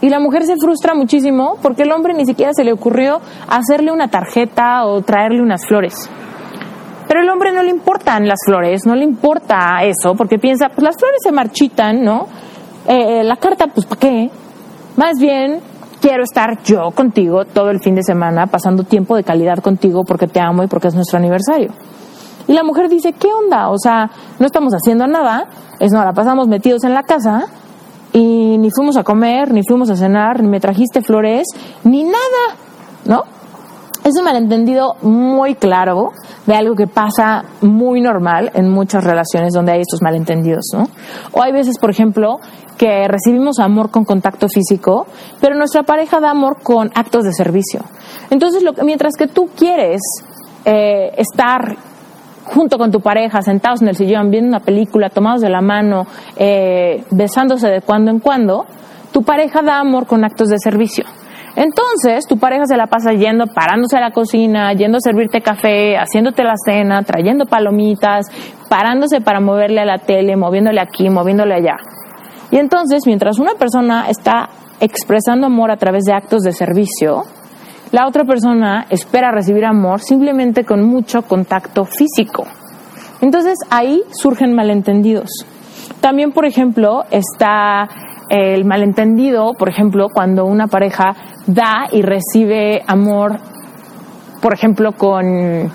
Y 0.01 0.09
la 0.09 0.19
mujer 0.19 0.45
se 0.45 0.57
frustra 0.57 0.95
muchísimo 0.95 1.59
porque 1.63 1.83
el 1.83 1.93
hombre 1.93 2.15
ni 2.15 2.27
siquiera 2.27 2.53
se 2.55 2.65
le 2.65 2.73
ocurrió 2.73 3.21
hacerle 3.49 3.93
una 3.93 4.09
tarjeta 4.09 4.85
o 4.85 5.01
traerle 5.03 5.41
unas 5.41 5.65
flores. 5.67 5.95
Pero 7.07 7.21
el 7.21 7.29
hombre 7.29 7.53
no 7.53 7.63
le 7.63 7.71
importan 7.71 8.27
las 8.27 8.39
flores, 8.45 8.87
no 8.87 8.97
le 8.97 9.05
importa 9.05 9.83
eso, 9.85 10.15
porque 10.17 10.39
piensa, 10.39 10.69
pues 10.71 10.83
las 10.83 10.97
flores 10.97 11.21
se 11.23 11.31
marchitan, 11.31 12.03
¿no? 12.03 12.27
Eh, 12.89 13.21
eh, 13.21 13.25
la 13.25 13.37
carta, 13.37 13.67
pues 13.69 13.87
¿para 13.87 14.01
qué? 14.01 14.31
Más 14.97 15.19
bien, 15.21 15.61
quiero 16.03 16.25
estar 16.25 16.63
yo 16.65 16.91
contigo 16.91 17.45
todo 17.45 17.71
el 17.71 17.81
fin 17.81 17.95
de 17.95 18.03
semana, 18.03 18.49
pasando 18.49 18.83
tiempo 18.83 19.15
de 19.15 19.23
calidad 19.23 19.59
contigo 19.59 20.05
porque 20.05 20.27
te 20.27 20.41
amo 20.41 20.65
y 20.65 20.67
porque 20.67 20.89
es 20.89 20.95
nuestro 20.95 21.17
aniversario. 21.17 21.71
Y 22.49 22.53
la 22.53 22.65
mujer 22.65 22.89
dice, 22.89 23.13
¿qué 23.13 23.29
onda? 23.29 23.71
O 23.71 23.79
sea, 23.79 24.11
no 24.41 24.45
estamos 24.45 24.75
haciendo 24.75 25.07
nada, 25.07 25.47
es 25.79 25.93
no, 25.93 26.05
la 26.05 26.13
pasamos 26.13 26.49
metidos 26.49 26.83
en 26.83 26.93
la 26.93 27.05
casa 27.05 27.47
y 28.13 28.59
ni 28.59 28.71
fuimos 28.73 28.97
a 28.97 29.05
comer, 29.05 29.53
ni 29.53 29.63
fuimos 29.63 29.91
a 29.91 29.97
cenar, 29.97 30.43
ni 30.43 30.49
me 30.49 30.59
trajiste 30.59 31.03
flores, 31.03 31.47
ni 31.85 32.03
nada, 32.03 32.57
¿no? 33.05 33.23
Es 34.05 34.19
un 34.19 34.25
malentendido 34.25 34.97
muy 35.03 35.55
claro 35.55 36.11
de 36.47 36.55
algo 36.57 36.75
que 36.75 36.89
pasa 36.89 37.45
muy 37.61 38.01
normal 38.01 38.51
en 38.55 38.69
muchas 38.69 39.05
relaciones 39.05 39.53
donde 39.53 39.73
hay 39.73 39.81
estos 39.81 40.03
malentendidos, 40.03 40.65
¿no? 40.75 40.89
O 41.31 41.41
hay 41.41 41.53
veces, 41.53 41.79
por 41.79 41.91
ejemplo, 41.91 42.41
que 42.77 43.07
recibimos 43.07 43.61
amor 43.61 43.91
con 43.91 44.05
contacto 44.05 44.49
físico, 44.49 45.07
pero 45.41 45.55
nuestra 45.55 45.85
pareja 45.85 46.19
da 46.19 46.31
amor 46.31 46.63
con 46.65 46.91
actos 46.97 47.23
de 47.23 47.33
servicio. 47.33 47.81
Entonces, 48.31 48.65
lo, 48.65 48.73
mientras 48.85 49.15
que 49.17 49.29
tú 49.29 49.51
quieres 49.57 50.01
eh, 50.65 51.13
estar 51.17 51.77
junto 52.45 52.79
con 52.79 52.91
tu 52.91 53.01
pareja, 53.01 53.41
sentados 53.43 53.83
en 53.83 53.89
el 53.89 53.97
sillón, 53.97 54.31
viendo 54.31 54.49
una 54.49 54.65
película, 54.65 55.11
tomados 55.11 55.43
de 55.43 55.49
la 55.49 55.61
mano, 55.61 56.07
eh, 56.37 57.05
besándose 57.13 57.69
de 57.69 57.83
cuando 57.83 58.11
en 58.11 58.19
cuando, 58.19 58.67
tu 59.13 59.23
pareja 59.23 59.63
da 59.63 59.79
amor 59.79 60.07
con 60.09 60.25
actos 60.25 60.49
de 60.49 60.59
servicio. 60.59 61.05
Entonces, 61.63 62.27
tu 62.27 62.39
pareja 62.39 62.67
se 62.67 62.77
la 62.77 62.89
pasa 62.89 63.13
yendo, 63.13 63.47
parándose 63.47 63.97
a 63.97 64.01
la 64.01 64.11
cocina, 64.11 64.73
yendo 64.73 64.97
a 64.97 65.01
servirte 65.01 65.41
café, 65.41 65.97
haciéndote 65.97 66.43
la 66.43 66.55
cena, 66.57 67.05
trayendo 67.05 67.47
palomitas, 67.47 68.27
parándose 68.69 69.21
para 69.21 69.39
moverle 69.39 69.81
a 69.81 69.85
la 69.85 69.99
tele, 69.99 70.35
moviéndole 70.35 70.81
aquí, 70.81 71.09
moviéndole 71.09 71.55
allá. 71.55 71.77
Y 72.51 72.57
entonces, 72.57 73.03
mientras 73.07 73.39
una 73.39 73.55
persona 73.55 74.09
está 74.09 74.49
expresando 74.81 75.47
amor 75.47 75.71
a 75.71 75.77
través 75.77 76.03
de 76.03 76.13
actos 76.13 76.43
de 76.43 76.51
servicio, 76.51 77.23
la 77.93 78.09
otra 78.09 78.25
persona 78.25 78.87
espera 78.91 79.31
recibir 79.31 79.65
amor 79.65 80.01
simplemente 80.01 80.65
con 80.65 80.83
mucho 80.83 81.23
contacto 81.23 81.85
físico. 81.85 82.45
Entonces 83.21 83.57
ahí 83.71 84.03
surgen 84.11 84.53
malentendidos. 84.53 85.31
También, 86.01 86.33
por 86.33 86.45
ejemplo, 86.45 87.05
está 87.13 87.89
el 88.33 88.65
malentendido, 88.65 89.53
por 89.53 89.69
ejemplo, 89.69 90.09
cuando 90.09 90.47
una 90.47 90.67
pareja 90.67 91.15
da 91.47 91.85
y 91.93 92.01
recibe 92.01 92.83
amor, 92.87 93.39
por 94.41 94.55
ejemplo, 94.55 94.93
con 94.93 95.71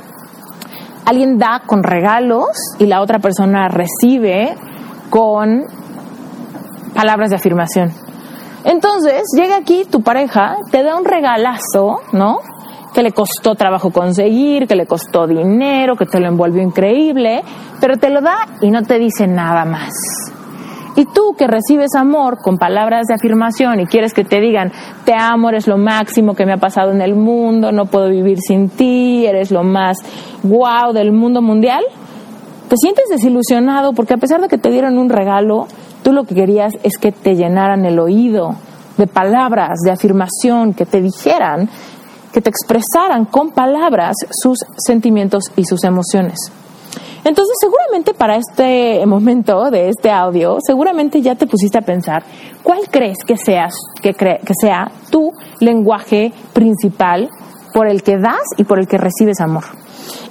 alguien 1.06 1.38
da 1.38 1.62
con 1.68 1.84
regalos 1.84 2.48
y 2.80 2.88
la 2.88 3.02
otra 3.02 3.20
persona 3.20 3.68
recibe 3.68 4.56
con 5.12 5.66
palabras 6.96 7.30
de 7.30 7.36
afirmación. 7.36 7.92
Entonces, 8.64 9.26
llega 9.38 9.58
aquí 9.58 9.86
tu 9.86 10.02
pareja, 10.02 10.56
te 10.72 10.82
da 10.82 10.98
un 10.98 11.06
regalazo, 11.06 12.00
¿no? 12.12 12.40
Que 12.92 13.04
le 13.04 13.12
costó 13.12 13.54
trabajo 13.54 13.92
conseguir, 13.92 14.68
que 14.68 14.76
le 14.76 14.88
costó 14.88 15.28
dinero, 15.28 15.96
que 15.96 16.08
te 16.08 16.20
lo 16.20 16.28
envolvió 16.28 16.64
increíble, 16.64 17.44
pero 17.80 17.98
te 17.98 18.10
lo 18.10 18.22
da 18.22 18.48
y 18.62 18.72
no 18.72 18.82
te 18.82 18.98
dice 18.98 19.28
nada 19.28 19.64
más. 19.64 19.94
Y 20.98 21.06
tú 21.06 21.36
que 21.38 21.46
recibes 21.46 21.94
amor 21.94 22.40
con 22.42 22.58
palabras 22.58 23.06
de 23.06 23.14
afirmación 23.14 23.80
y 23.80 23.86
quieres 23.86 24.16
que 24.16 24.24
te 24.24 24.42
digan, 24.42 24.72
te 25.06 25.14
amo, 25.14 25.50
eres 25.50 25.68
lo 25.68 25.78
máximo 25.78 26.34
que 26.34 26.44
me 26.44 26.54
ha 26.54 26.58
pasado 26.58 26.92
en 26.92 27.04
el 27.04 27.14
mundo, 27.14 27.72
no 27.72 27.86
puedo 27.86 28.10
vivir 28.10 28.40
sin 28.40 28.68
ti, 28.68 29.28
eres 29.28 29.52
lo 29.52 29.64
más 29.64 29.98
guau 30.42 30.94
del 30.94 31.12
mundo 31.12 31.44
mundial, 31.44 31.84
te 32.68 32.78
sientes 32.78 33.06
desilusionado 33.12 33.94
porque 33.94 34.16
a 34.16 34.18
pesar 34.18 34.42
de 34.42 34.48
que 34.48 34.58
te 34.58 34.72
dieron 34.72 34.98
un 34.98 35.10
regalo, 35.10 35.68
tú 36.02 36.14
lo 36.14 36.24
que 36.24 36.34
querías 36.34 36.74
es 36.82 36.98
que 36.98 37.12
te 37.12 37.36
llenaran 37.36 37.86
el 37.86 38.00
oído 38.00 38.56
de 38.98 39.06
palabras 39.06 39.78
de 39.86 39.92
afirmación, 39.92 40.74
que 40.74 40.88
te 40.88 41.00
dijeran, 41.00 41.70
que 42.34 42.42
te 42.42 42.50
expresaran 42.50 43.26
con 43.26 43.52
palabras 43.52 44.16
sus 44.32 44.66
sentimientos 44.78 45.52
y 45.56 45.64
sus 45.66 45.84
emociones. 45.84 46.52
Entonces, 47.28 47.58
seguramente 47.60 48.14
para 48.14 48.38
este 48.38 49.06
momento 49.06 49.70
de 49.70 49.90
este 49.90 50.10
audio, 50.10 50.60
seguramente 50.66 51.22
ya 51.22 51.36
te 51.36 51.46
pusiste 51.46 51.78
a 51.78 51.82
pensar, 51.82 52.24
¿cuál 52.64 52.80
crees 52.90 53.18
que, 53.28 53.36
seas, 53.36 53.76
que, 54.02 54.14
que 54.14 54.54
sea 54.62 54.90
tu 55.12 55.34
lenguaje 55.60 56.32
principal 56.54 57.30
por 57.74 57.86
el 57.86 58.02
que 58.02 58.18
das 58.18 58.44
y 58.56 58.64
por 58.64 58.80
el 58.80 58.88
que 58.88 58.98
recibes 58.98 59.42
amor? 59.42 59.66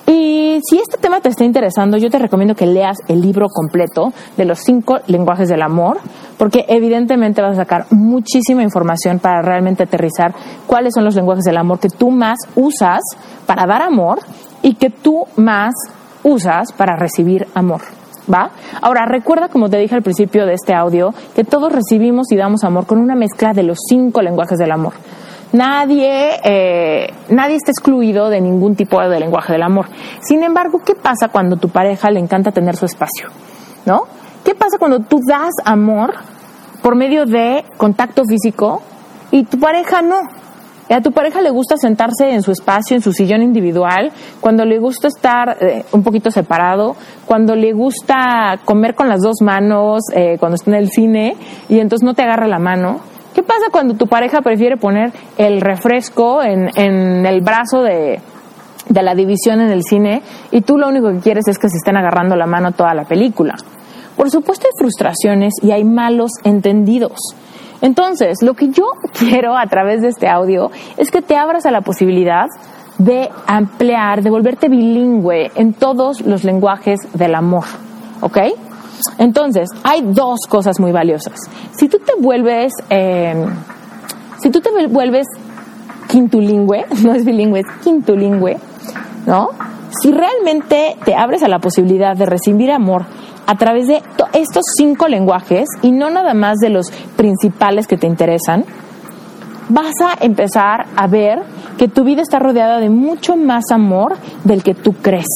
Y 0.07 0.63
si 0.67 0.79
este 0.79 0.97
tema 0.97 1.21
te 1.21 1.29
está 1.29 1.45
interesando, 1.45 1.99
yo 1.99 2.09
te 2.09 2.19
recomiendo 2.19 2.55
que 2.55 2.65
leas 2.65 2.97
el 3.09 3.21
libro 3.21 3.49
completo 3.53 4.15
de 4.39 4.47
los 4.47 4.61
cinco 4.61 5.01
lenguajes 5.07 5.51
del 5.51 5.61
amor, 5.61 5.99
porque 6.39 6.65
evidentemente 6.67 7.43
vas 7.43 7.59
a 7.59 7.63
sacar 7.63 7.85
muchísima 7.91 8.63
información 8.63 9.19
para 9.19 9.43
realmente 9.43 9.83
aterrizar 9.83 10.35
cuáles 10.67 10.95
son 10.95 11.05
los 11.05 11.15
lenguajes 11.15 11.45
del 11.45 11.59
amor 11.59 11.79
que 11.79 11.91
tú 11.91 12.11
más 12.11 12.39
usas 12.55 13.03
para 13.45 13.67
dar 13.67 13.83
amor 13.83 14.21
y 14.63 14.77
que 14.77 14.89
tú 14.89 15.27
más 15.37 15.75
usas 16.27 16.73
para 16.73 16.97
recibir 16.97 17.47
amor. 17.55 17.81
¿Va? 18.33 18.51
Ahora, 18.83 19.07
recuerda, 19.07 19.49
como 19.49 19.71
te 19.71 19.79
dije 19.79 19.95
al 19.95 20.03
principio 20.03 20.47
de 20.47 20.55
este 20.55 20.75
audio, 20.75 21.15
que 21.35 21.45
todos 21.45 21.73
recibimos 21.73 22.33
y 22.33 22.37
damos 22.37 22.65
amor 22.65 22.87
con 22.87 22.99
una 22.99 23.15
mezcla 23.15 23.53
de 23.53 23.63
los 23.63 23.79
cinco 23.89 24.21
lenguajes 24.21 24.59
del 24.59 24.73
amor. 24.73 24.95
Nadie, 25.53 26.41
eh, 26.43 27.07
nadie 27.29 27.55
está 27.55 27.71
excluido 27.71 28.29
de 28.29 28.41
ningún 28.41 28.75
tipo 28.75 29.01
de 29.01 29.21
lenguaje 29.21 29.53
del 29.53 29.63
amor. 29.63 29.87
Sin 30.21 30.43
embargo, 30.43 30.81
¿qué 30.85 30.97
pasa 30.97 31.29
cuando 31.29 31.57
tu 31.57 31.69
pareja 31.69 32.11
le 32.11 32.19
encanta 32.19 32.51
tener 32.51 32.75
su 32.75 32.87
espacio? 32.87 33.29
¿No? 33.85 34.03
¿Qué 34.45 34.57
pasa 34.57 34.79
cuando 34.79 34.99
tú 35.01 35.21
das 35.25 35.53
amor 35.65 36.15
por 36.83 36.97
medio 36.97 37.27
de 37.27 37.65
contacto 37.77 38.25
físico 38.29 38.83
y 39.31 39.45
tu 39.45 39.61
pareja 39.61 40.03
no? 40.03 40.19
A 40.89 41.01
tu 41.01 41.11
pareja 41.11 41.43
le 41.43 41.51
gusta 41.51 41.77
sentarse 41.77 42.31
en 42.33 42.43
su 42.43 42.53
espacio, 42.53 42.95
en 42.95 43.03
su 43.03 43.13
sillón 43.13 43.43
individual, 43.43 44.13
cuando 44.41 44.65
le 44.65 44.79
gusta 44.79 45.09
estar 45.09 45.57
eh, 45.61 45.85
un 45.91 46.05
poquito 46.05 46.31
separado, 46.31 46.95
cuando 47.27 47.57
le 47.57 47.73
gusta 47.73 48.61
comer 48.65 48.95
con 48.95 49.09
las 49.09 49.21
dos 49.21 49.43
manos, 49.43 50.03
eh, 50.15 50.37
cuando 50.39 50.55
está 50.55 50.71
en 50.71 50.77
el 50.77 50.91
cine 50.91 51.37
y 51.69 51.81
entonces 51.81 52.07
no 52.07 52.15
te 52.15 52.23
agarra 52.23 52.47
la 52.47 52.61
mano. 52.61 53.01
¿Qué 53.35 53.43
pasa 53.43 53.67
cuando 53.73 53.95
tu 53.95 54.07
pareja 54.07 54.43
prefiere 54.43 54.77
poner 54.77 55.13
el 55.37 55.61
refresco 55.61 56.43
en, 56.43 56.71
en 56.77 57.27
el 57.27 57.41
brazo 57.41 57.83
de, 57.83 58.21
de 58.89 59.03
la 59.03 59.15
división 59.15 59.61
en 59.61 59.71
el 59.71 59.83
cine 59.83 60.23
y 60.53 60.61
tú 60.61 60.79
lo 60.79 60.89
único 60.89 61.11
que 61.11 61.19
quieres 61.19 61.49
es 61.49 61.59
que 61.59 61.69
se 61.69 61.77
estén 61.79 61.97
agarrando 61.97 62.37
la 62.37 62.47
mano 62.47 62.71
toda 62.73 62.95
la 62.95 63.05
película? 63.05 63.57
Por 64.17 64.31
supuesto 64.31 64.67
hay 64.67 64.73
frustraciones 64.79 65.55
y 65.63 65.73
hay 65.73 65.85
malos 65.85 66.31
entendidos. 66.45 67.19
Entonces, 67.81 68.39
lo 68.43 68.55
que 68.55 68.69
yo 68.69 68.85
quiero 69.19 69.57
a 69.57 69.67
través 69.67 70.03
de 70.03 70.09
este 70.09 70.29
audio 70.29 70.71
es 70.97 71.11
que 71.11 71.23
te 71.23 71.37
abras 71.37 71.67
a 71.67 71.71
la 71.71 71.81
posibilidad 71.81 72.47
de 72.99 73.29
ampliar, 73.47 74.23
de 74.23 74.31
volverte 74.31 74.69
bilingüe 74.69 75.51
en 75.55 75.75
todos 75.75 76.23
los 76.23 76.45
lenguajes 76.45 77.01
del 77.13 77.35
amor. 77.35 77.65
¿Ok? 78.21 78.39
Entonces, 79.19 79.69
hay 79.85 80.03
dos 80.03 80.41
cosas 80.49 80.81
muy 80.81 80.93
valiosas. 80.93 81.35
Si 81.73 81.89
tú 81.89 81.99
te 81.99 82.13
vuelves, 82.19 82.73
em, 82.89 83.47
si 84.41 84.51
tú 84.51 84.61
te 84.61 84.71
vuelves 84.89 85.27
quintulingüe, 86.09 86.87
no 87.05 87.13
es 87.13 87.25
bilingüe, 87.25 87.61
es 87.61 87.67
quintulingüe, 87.83 88.57
¿no? 89.27 89.51
Si 90.03 90.11
realmente 90.11 90.97
te 91.05 91.15
abres 91.15 91.43
a 91.43 91.49
la 91.49 91.59
posibilidad 91.59 92.17
de 92.17 92.27
recibir 92.27 92.71
amor 92.71 93.07
a 93.47 93.57
través 93.57 93.87
de 93.87 94.03
estos 94.33 94.65
cinco 94.77 95.09
lenguajes 95.09 95.69
y 95.83 95.93
no 95.93 96.11
nada 96.11 96.35
más 96.35 96.59
de 96.59 96.71
los 96.71 96.91
principales 97.17 97.87
que 97.87 97.97
te 97.97 98.07
interesan, 98.07 98.65
vas 99.69 99.95
a 100.01 100.25
empezar 100.25 100.87
a 100.97 101.07
ver 101.07 101.43
que 101.79 101.89
tu 101.89 102.05
vida 102.05 102.23
está 102.23 102.39
rodeada 102.39 102.79
de 102.79 102.91
mucho 102.91 103.37
más 103.37 103.65
amor 103.71 104.17
del 104.45 104.63
que 104.63 104.75
tú 104.75 104.93
crees. 104.95 105.27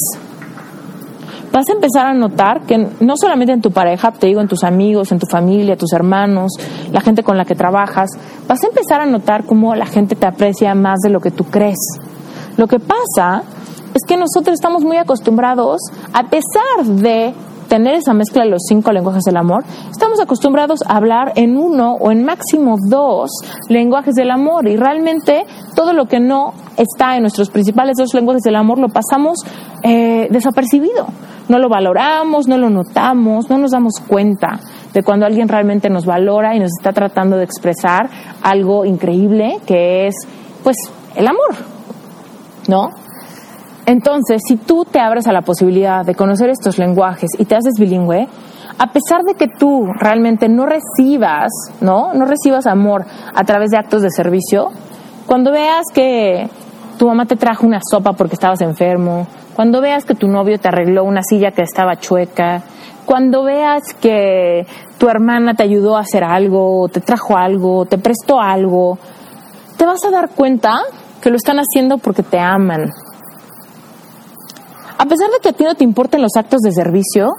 Vas 1.53 1.68
a 1.68 1.73
empezar 1.73 2.07
a 2.07 2.14
notar 2.14 2.62
que 2.62 2.79
no 3.01 3.14
solamente 3.16 3.53
en 3.53 3.61
tu 3.61 3.73
pareja, 3.73 4.12
te 4.12 4.29
digo 4.29 4.40
en 4.40 4.46
tus 4.46 4.62
amigos, 4.62 5.11
en 5.11 5.18
tu 5.18 5.27
familia, 5.27 5.77
tus 5.77 5.92
hermanos, 5.92 6.53
la 6.92 7.01
gente 7.01 7.25
con 7.25 7.37
la 7.37 7.44
que 7.44 7.57
trabajas, 7.57 8.09
vas 8.46 8.62
a 8.62 8.68
empezar 8.68 9.01
a 9.01 9.07
notar 9.07 9.44
cómo 9.44 9.75
la 9.75 9.87
gente 9.87 10.14
te 10.14 10.27
aprecia 10.27 10.75
más 10.77 11.01
de 11.01 11.11
lo 11.11 11.20
que 11.20 11.33
tú 11.33 11.44
crees. 11.44 11.79
Lo 12.57 12.68
que 12.68 12.79
pasa 12.79 13.42
es 13.94 14.03
que 14.07 14.16
nosotros 14.16 14.55
estamos 14.55 14.85
muy 14.85 14.96
acostumbrados, 14.96 15.81
a 16.12 16.23
pesar 16.25 16.85
de 16.85 17.35
tener 17.70 17.94
esa 17.94 18.12
mezcla 18.12 18.42
de 18.42 18.50
los 18.50 18.62
cinco 18.68 18.90
lenguajes 18.90 19.22
del 19.22 19.37
amor, 19.37 19.64
estamos 19.92 20.20
acostumbrados 20.20 20.80
a 20.87 20.96
hablar 20.96 21.33
en 21.37 21.56
uno 21.56 21.94
o 21.94 22.11
en 22.11 22.24
máximo 22.24 22.76
dos 22.88 23.30
lenguajes 23.68 24.16
del 24.16 24.33
amor 24.33 24.66
y 24.66 24.76
realmente 24.76 25.44
todo 25.76 25.92
lo 25.92 26.06
que 26.06 26.18
no 26.18 26.52
está 26.76 27.14
en 27.14 27.22
nuestros 27.22 27.48
principales 27.48 27.96
dos 27.96 28.12
lenguajes 28.12 28.42
del 28.42 28.56
amor 28.56 28.80
lo 28.80 28.88
pasamos 28.88 29.38
eh, 29.85 30.26
desapercibido. 30.30 31.06
no 31.48 31.59
lo 31.59 31.68
valoramos, 31.68 32.48
no 32.48 32.59
lo 32.59 32.70
notamos, 32.70 33.48
no 33.48 33.59
nos 33.59 33.70
damos 33.70 33.94
cuenta 34.06 34.59
de 34.92 35.02
cuando 35.04 35.26
alguien 35.26 35.48
realmente 35.48 35.88
nos 35.88 36.04
valora 36.04 36.56
y 36.56 36.59
nos 36.59 36.70
está 36.76 36.92
tratando 36.92 37.37
de 37.37 37.44
expresar 37.44 38.11
algo 38.42 38.85
increíble 38.85 39.59
que 39.64 40.09
es, 40.09 40.14
pues, 40.64 40.76
el 41.14 41.26
amor, 41.28 41.54
¿no? 42.68 42.88
Entonces, 43.90 44.42
si 44.46 44.57
tú 44.57 44.85
te 44.85 45.00
abres 45.00 45.26
a 45.26 45.33
la 45.33 45.42
posibilidad 45.42 46.07
de 46.07 46.14
conocer 46.14 46.48
estos 46.48 46.79
lenguajes 46.79 47.29
y 47.37 47.44
te 47.44 47.57
haces 47.57 47.74
bilingüe, 47.76 48.29
a 48.79 48.87
pesar 48.92 49.22
de 49.24 49.35
que 49.35 49.48
tú 49.48 49.85
realmente 49.98 50.48
no 50.48 50.64
recibas, 50.64 51.50
¿no? 51.81 52.14
No 52.14 52.24
recibas 52.24 52.68
amor 52.68 53.05
a 53.35 53.42
través 53.42 53.70
de 53.70 53.79
actos 53.79 54.03
de 54.03 54.11
servicio, 54.11 54.68
cuando 55.26 55.50
veas 55.50 55.87
que 55.92 56.48
tu 57.00 57.09
mamá 57.09 57.26
te 57.26 57.35
trajo 57.35 57.66
una 57.66 57.81
sopa 57.83 58.12
porque 58.12 58.35
estabas 58.35 58.61
enfermo, 58.61 59.26
cuando 59.57 59.81
veas 59.81 60.05
que 60.05 60.14
tu 60.14 60.29
novio 60.29 60.61
te 60.61 60.68
arregló 60.68 61.03
una 61.03 61.24
silla 61.24 61.50
que 61.50 61.62
estaba 61.62 61.96
chueca, 61.96 62.62
cuando 63.07 63.42
veas 63.42 63.92
que 64.00 64.68
tu 64.98 65.09
hermana 65.09 65.55
te 65.55 65.64
ayudó 65.64 65.96
a 65.96 66.03
hacer 66.03 66.22
algo, 66.22 66.87
te 66.92 67.00
trajo 67.00 67.37
algo, 67.37 67.87
te 67.87 67.98
prestó 67.98 68.38
algo, 68.38 68.98
te 69.76 69.85
vas 69.85 70.05
a 70.05 70.12
dar 70.12 70.31
cuenta 70.31 70.79
que 71.20 71.31
lo 71.31 71.35
están 71.35 71.57
haciendo 71.57 71.98
porque 71.98 72.22
te 72.22 72.38
aman. 72.38 72.88
A 75.00 75.06
pesar 75.06 75.30
de 75.30 75.38
que 75.40 75.48
a 75.48 75.52
ti 75.54 75.64
no 75.64 75.74
te 75.74 75.82
importen 75.82 76.20
los 76.20 76.36
actos 76.36 76.60
de 76.60 76.72
servicio, 76.72 77.30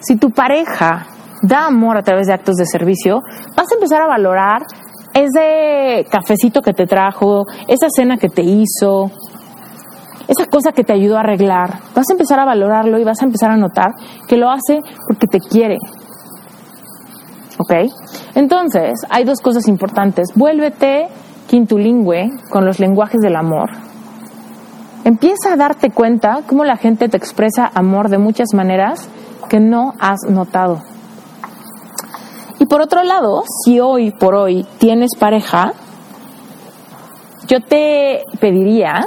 si 0.00 0.16
tu 0.16 0.30
pareja 0.30 1.06
da 1.42 1.66
amor 1.66 1.98
a 1.98 2.02
través 2.02 2.26
de 2.26 2.32
actos 2.32 2.54
de 2.54 2.64
servicio, 2.64 3.20
vas 3.54 3.70
a 3.70 3.74
empezar 3.74 4.00
a 4.00 4.06
valorar 4.06 4.62
ese 5.12 6.06
cafecito 6.10 6.62
que 6.62 6.72
te 6.72 6.86
trajo, 6.86 7.44
esa 7.68 7.88
cena 7.94 8.16
que 8.16 8.30
te 8.30 8.40
hizo, 8.40 9.10
esa 10.26 10.46
cosa 10.46 10.72
que 10.72 10.84
te 10.84 10.94
ayudó 10.94 11.18
a 11.18 11.20
arreglar. 11.20 11.80
Vas 11.94 12.08
a 12.08 12.14
empezar 12.14 12.40
a 12.40 12.46
valorarlo 12.46 12.98
y 12.98 13.04
vas 13.04 13.20
a 13.20 13.26
empezar 13.26 13.50
a 13.50 13.58
notar 13.58 13.90
que 14.26 14.38
lo 14.38 14.48
hace 14.48 14.80
porque 15.06 15.26
te 15.26 15.38
quiere. 15.38 15.76
¿Ok? 17.58 17.92
Entonces, 18.34 18.92
hay 19.10 19.24
dos 19.24 19.42
cosas 19.42 19.68
importantes. 19.68 20.28
Vuélvete 20.34 21.08
quintulingüe 21.46 22.30
con 22.48 22.64
los 22.64 22.80
lenguajes 22.80 23.20
del 23.20 23.36
amor. 23.36 23.68
Empieza 25.06 25.52
a 25.52 25.56
darte 25.56 25.90
cuenta 25.90 26.40
cómo 26.48 26.64
la 26.64 26.76
gente 26.76 27.08
te 27.08 27.16
expresa 27.16 27.70
amor 27.72 28.08
de 28.08 28.18
muchas 28.18 28.48
maneras 28.54 29.08
que 29.48 29.60
no 29.60 29.94
has 30.00 30.18
notado. 30.28 30.82
Y 32.58 32.66
por 32.66 32.80
otro 32.80 33.04
lado, 33.04 33.44
si 33.64 33.78
hoy 33.78 34.10
por 34.10 34.34
hoy 34.34 34.66
tienes 34.78 35.10
pareja, 35.16 35.74
yo 37.46 37.60
te 37.60 38.24
pediría 38.40 39.04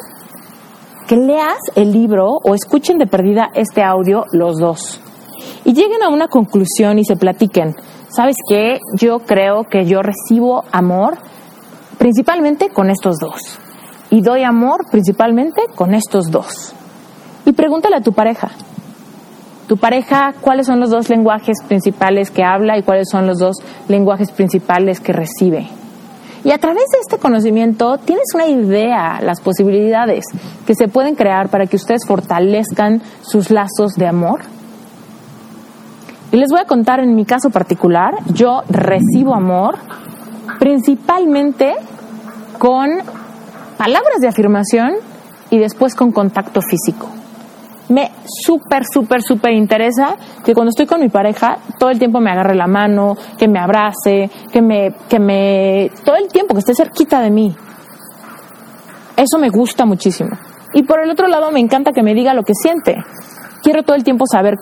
que 1.06 1.18
leas 1.18 1.60
el 1.76 1.92
libro 1.92 2.30
o 2.46 2.56
escuchen 2.56 2.98
de 2.98 3.06
perdida 3.06 3.50
este 3.54 3.84
audio 3.84 4.24
los 4.32 4.58
dos 4.58 5.02
y 5.66 5.74
lleguen 5.74 6.02
a 6.02 6.08
una 6.08 6.30
conclusión 6.30 6.98
y 7.00 7.04
se 7.04 7.18
platiquen. 7.18 7.76
¿Sabes 8.08 8.38
qué? 8.48 8.80
Yo 8.96 9.20
creo 9.20 9.66
que 9.66 9.86
yo 9.86 10.02
recibo 10.02 10.64
amor 10.72 11.18
principalmente 11.98 12.70
con 12.70 12.90
estos 12.90 13.18
dos 13.20 13.59
y 14.10 14.22
doy 14.22 14.44
amor 14.44 14.86
principalmente 14.90 15.62
con 15.76 15.94
estos 15.94 16.32
dos. 16.32 16.74
Y 17.46 17.54
pregúntale 17.54 17.98
a 17.98 18.02
tu 18.02 18.14
pareja, 18.14 18.50
tu 19.68 19.78
pareja, 19.78 20.34
cuáles 20.42 20.66
son 20.66 20.80
los 20.80 20.90
dos 20.90 21.10
lenguajes 21.10 21.58
principales 21.68 22.32
que 22.32 22.44
habla 22.44 22.78
y 22.78 22.84
cuáles 22.84 23.08
son 23.10 23.28
los 23.28 23.38
dos 23.38 23.58
lenguajes 23.88 24.32
principales 24.32 25.00
que 25.00 25.14
recibe. 25.14 25.68
Y 26.44 26.52
a 26.52 26.58
través 26.58 26.86
de 26.92 27.00
este 27.02 27.18
conocimiento 27.18 27.98
tienes 27.98 28.26
una 28.34 28.48
idea, 28.48 29.20
las 29.22 29.42
posibilidades 29.42 30.26
que 30.66 30.74
se 30.74 30.88
pueden 30.88 31.16
crear 31.16 31.50
para 31.50 31.68
que 31.68 31.76
ustedes 31.76 32.02
fortalezcan 32.08 33.02
sus 33.22 33.52
lazos 33.52 33.94
de 33.96 34.08
amor. 34.08 34.42
Y 36.32 36.38
les 36.38 36.50
voy 36.50 36.62
a 36.62 36.66
contar 36.66 37.00
en 37.00 37.14
mi 37.14 37.26
caso 37.26 37.50
particular, 37.50 38.14
yo 38.34 38.62
recibo 38.70 39.36
amor 39.36 39.78
principalmente 40.60 41.76
con 42.58 42.90
palabras 43.80 44.20
de 44.20 44.28
afirmación 44.28 44.96
y 45.50 45.58
después 45.58 45.96
con 45.96 46.12
contacto 46.12 46.60
físico 46.62 47.08
me 47.88 48.12
súper, 48.26 48.84
súper, 48.86 49.22
súper 49.24 49.54
interesa 49.54 50.16
que 50.46 50.54
cuando 50.54 50.70
estoy 50.70 50.86
con 50.86 51.00
mi 51.00 51.10
pareja, 51.10 51.58
todo 51.80 51.90
el 51.90 51.98
tiempo 51.98 52.20
me 52.20 52.30
agarre 52.30 52.56
la 52.56 52.68
mano, 52.68 53.18
que 53.38 53.48
me 53.48 53.58
abrace, 53.58 54.30
que 54.52 54.62
me, 54.62 54.94
que 55.10 55.18
me, 55.20 55.90
todo 56.06 56.16
el 56.18 56.28
tiempo 56.28 56.54
que 56.54 56.60
esté 56.60 56.76
cerquita 56.76 57.20
de 57.20 57.32
mí. 57.32 57.56
Eso 59.18 59.40
me 59.40 59.50
gusta 59.50 59.86
muchísimo. 59.86 60.30
Y 60.74 60.84
por 60.84 61.02
el 61.02 61.10
otro 61.10 61.28
lado, 61.28 61.50
me 61.52 61.60
encanta 61.60 61.92
que 61.92 62.04
me 62.04 62.14
diga 62.14 62.36
lo 62.36 62.44
que 62.44 62.54
siente. 62.54 62.96
Quiero 63.64 63.82
todo 63.82 63.96
el 63.96 64.04
tiempo 64.04 64.26
saber 64.28 64.54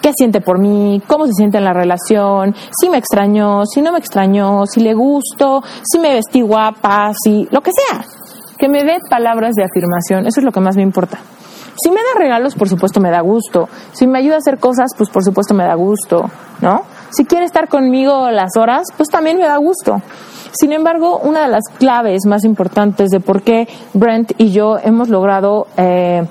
qué 0.00 0.12
siente 0.16 0.40
por 0.40 0.60
mí, 0.60 1.02
cómo 1.08 1.26
se 1.26 1.32
siente 1.32 1.58
en 1.58 1.64
la 1.64 1.72
relación, 1.72 2.54
si 2.80 2.88
me 2.88 2.98
extrañó, 2.98 3.66
si 3.66 3.82
no 3.82 3.90
me 3.90 3.98
extrañó, 3.98 4.66
si 4.66 4.80
le 4.80 4.94
gusto, 4.94 5.62
si 5.82 5.98
me 5.98 6.14
vestí 6.14 6.42
guapa, 6.42 7.10
si 7.24 7.48
lo 7.50 7.60
que 7.60 7.72
sea. 7.72 8.04
Que 8.58 8.68
me 8.68 8.84
dé 8.84 8.98
palabras 9.08 9.54
de 9.54 9.64
afirmación, 9.64 10.26
eso 10.26 10.40
es 10.40 10.44
lo 10.44 10.52
que 10.52 10.60
más 10.60 10.76
me 10.76 10.82
importa. 10.82 11.18
Si 11.80 11.90
me 11.90 11.96
da 11.96 12.18
regalos, 12.18 12.56
por 12.56 12.68
supuesto 12.68 13.00
me 13.00 13.10
da 13.10 13.20
gusto. 13.20 13.68
Si 13.92 14.06
me 14.06 14.18
ayuda 14.18 14.36
a 14.36 14.38
hacer 14.38 14.58
cosas, 14.58 14.90
pues 14.96 15.10
por 15.10 15.22
supuesto 15.22 15.54
me 15.54 15.64
da 15.64 15.74
gusto, 15.74 16.28
¿no? 16.60 16.82
Si 17.10 17.24
quiere 17.24 17.44
estar 17.44 17.68
conmigo 17.68 18.30
las 18.30 18.56
horas, 18.56 18.88
pues 18.96 19.08
también 19.08 19.38
me 19.38 19.46
da 19.46 19.56
gusto. 19.58 20.02
Sin 20.50 20.72
embargo, 20.72 21.18
una 21.18 21.42
de 21.42 21.48
las 21.48 21.64
claves 21.78 22.26
más 22.26 22.44
importantes 22.44 23.10
de 23.10 23.20
por 23.20 23.42
qué 23.42 23.68
Brent 23.94 24.32
y 24.38 24.50
yo 24.50 24.78
hemos 24.82 25.08
logrado 25.08 25.68
eh, 25.76 26.26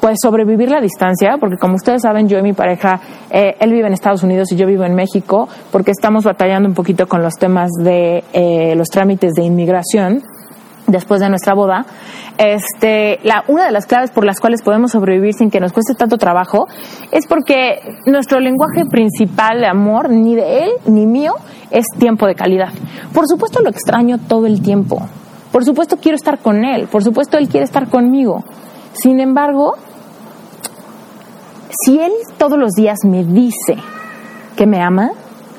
pues 0.00 0.18
sobrevivir 0.22 0.70
la 0.70 0.80
distancia, 0.80 1.38
porque 1.40 1.56
como 1.56 1.74
ustedes 1.74 2.02
saben, 2.02 2.28
yo 2.28 2.38
y 2.38 2.42
mi 2.42 2.52
pareja, 2.52 3.00
eh, 3.30 3.56
él 3.58 3.72
vive 3.72 3.86
en 3.88 3.94
Estados 3.94 4.22
Unidos 4.22 4.52
y 4.52 4.56
yo 4.56 4.66
vivo 4.66 4.84
en 4.84 4.94
México, 4.94 5.48
porque 5.72 5.90
estamos 5.90 6.24
batallando 6.24 6.68
un 6.68 6.74
poquito 6.74 7.08
con 7.08 7.22
los 7.22 7.34
temas 7.34 7.70
de 7.80 8.22
eh, 8.32 8.74
los 8.76 8.88
trámites 8.90 9.32
de 9.32 9.42
inmigración 9.42 10.22
después 10.86 11.20
de 11.20 11.28
nuestra 11.28 11.54
boda, 11.54 11.86
este, 12.38 13.20
la, 13.22 13.44
una 13.48 13.66
de 13.66 13.72
las 13.72 13.86
claves 13.86 14.10
por 14.10 14.24
las 14.24 14.40
cuales 14.40 14.62
podemos 14.62 14.92
sobrevivir 14.92 15.34
sin 15.34 15.50
que 15.50 15.60
nos 15.60 15.72
cueste 15.72 15.94
tanto 15.94 16.18
trabajo 16.18 16.66
es 17.10 17.26
porque 17.26 17.78
nuestro 18.06 18.40
lenguaje 18.40 18.84
principal 18.90 19.60
de 19.60 19.66
amor, 19.66 20.10
ni 20.10 20.34
de 20.34 20.64
él 20.64 20.70
ni 20.86 21.06
mío, 21.06 21.34
es 21.70 21.86
tiempo 21.98 22.26
de 22.26 22.34
calidad. 22.34 22.72
Por 23.12 23.26
supuesto 23.26 23.60
lo 23.62 23.70
extraño 23.70 24.18
todo 24.18 24.46
el 24.46 24.62
tiempo. 24.62 25.00
Por 25.52 25.64
supuesto 25.64 25.98
quiero 25.98 26.16
estar 26.16 26.38
con 26.38 26.64
él. 26.64 26.88
Por 26.88 27.02
supuesto 27.04 27.38
él 27.38 27.48
quiere 27.48 27.64
estar 27.64 27.88
conmigo. 27.88 28.42
Sin 28.92 29.20
embargo, 29.20 29.74
si 31.84 31.98
él 31.98 32.12
todos 32.38 32.58
los 32.58 32.72
días 32.72 32.98
me 33.04 33.24
dice 33.24 33.76
que 34.56 34.66
me 34.66 34.80
ama, 34.80 35.10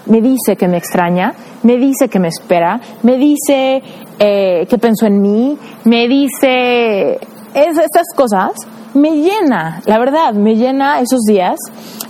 me 0.05 0.21
dice 0.21 0.55
que 0.57 0.67
me 0.67 0.77
extraña, 0.77 1.33
me 1.63 1.77
dice 1.77 2.09
que 2.09 2.19
me 2.19 2.27
espera, 2.27 2.79
me 3.03 3.17
dice 3.17 3.81
eh, 4.19 4.65
que 4.69 4.77
pensó 4.77 5.05
en 5.05 5.21
mí, 5.21 5.57
me 5.83 6.07
dice 6.07 7.19
es, 7.55 7.77
estas 7.77 8.07
cosas, 8.15 8.51
me 8.93 9.11
llena, 9.11 9.81
la 9.85 9.97
verdad, 9.97 10.33
me 10.33 10.55
llena 10.55 10.99
esos 10.99 11.21
días. 11.21 11.57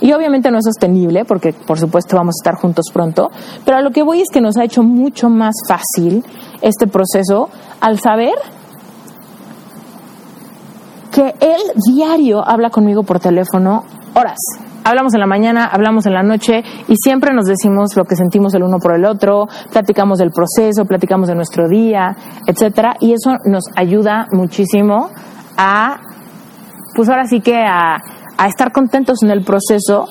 Y 0.01 0.11
obviamente 0.11 0.51
no 0.51 0.57
es 0.57 0.65
sostenible, 0.65 1.23
porque 1.23 1.53
por 1.53 1.79
supuesto 1.79 2.15
vamos 2.15 2.35
a 2.35 2.41
estar 2.41 2.61
juntos 2.61 2.87
pronto, 2.91 3.31
pero 3.63 3.77
a 3.77 3.81
lo 3.81 3.91
que 3.91 4.03
voy 4.03 4.21
es 4.21 4.27
que 4.31 4.41
nos 4.41 4.57
ha 4.57 4.63
hecho 4.63 4.83
mucho 4.83 5.29
más 5.29 5.55
fácil 5.67 6.23
este 6.61 6.87
proceso 6.87 7.49
al 7.79 7.99
saber 7.99 8.33
que 11.11 11.33
él 11.39 11.61
diario 11.87 12.45
habla 12.45 12.69
conmigo 12.69 13.03
por 13.03 13.19
teléfono 13.19 13.85
horas, 14.15 14.37
hablamos 14.85 15.13
en 15.15 15.19
la 15.19 15.27
mañana, 15.27 15.65
hablamos 15.65 16.05
en 16.05 16.13
la 16.13 16.21
noche 16.21 16.63
y 16.87 16.95
siempre 16.95 17.33
nos 17.33 17.45
decimos 17.45 17.95
lo 17.97 18.05
que 18.05 18.15
sentimos 18.15 18.53
el 18.53 18.63
uno 18.63 18.77
por 18.77 18.95
el 18.95 19.03
otro, 19.03 19.47
platicamos 19.71 20.19
del 20.19 20.31
proceso, 20.31 20.85
platicamos 20.85 21.27
de 21.27 21.35
nuestro 21.35 21.67
día, 21.67 22.15
etcétera, 22.45 22.95
y 22.99 23.13
eso 23.13 23.31
nos 23.45 23.63
ayuda 23.75 24.27
muchísimo 24.31 25.09
a, 25.57 25.97
pues 26.95 27.09
ahora 27.09 27.25
sí 27.25 27.41
que 27.41 27.57
a, 27.57 27.95
a 28.37 28.47
estar 28.47 28.71
contentos 28.71 29.23
en 29.23 29.31
el 29.31 29.43
proceso 29.43 30.05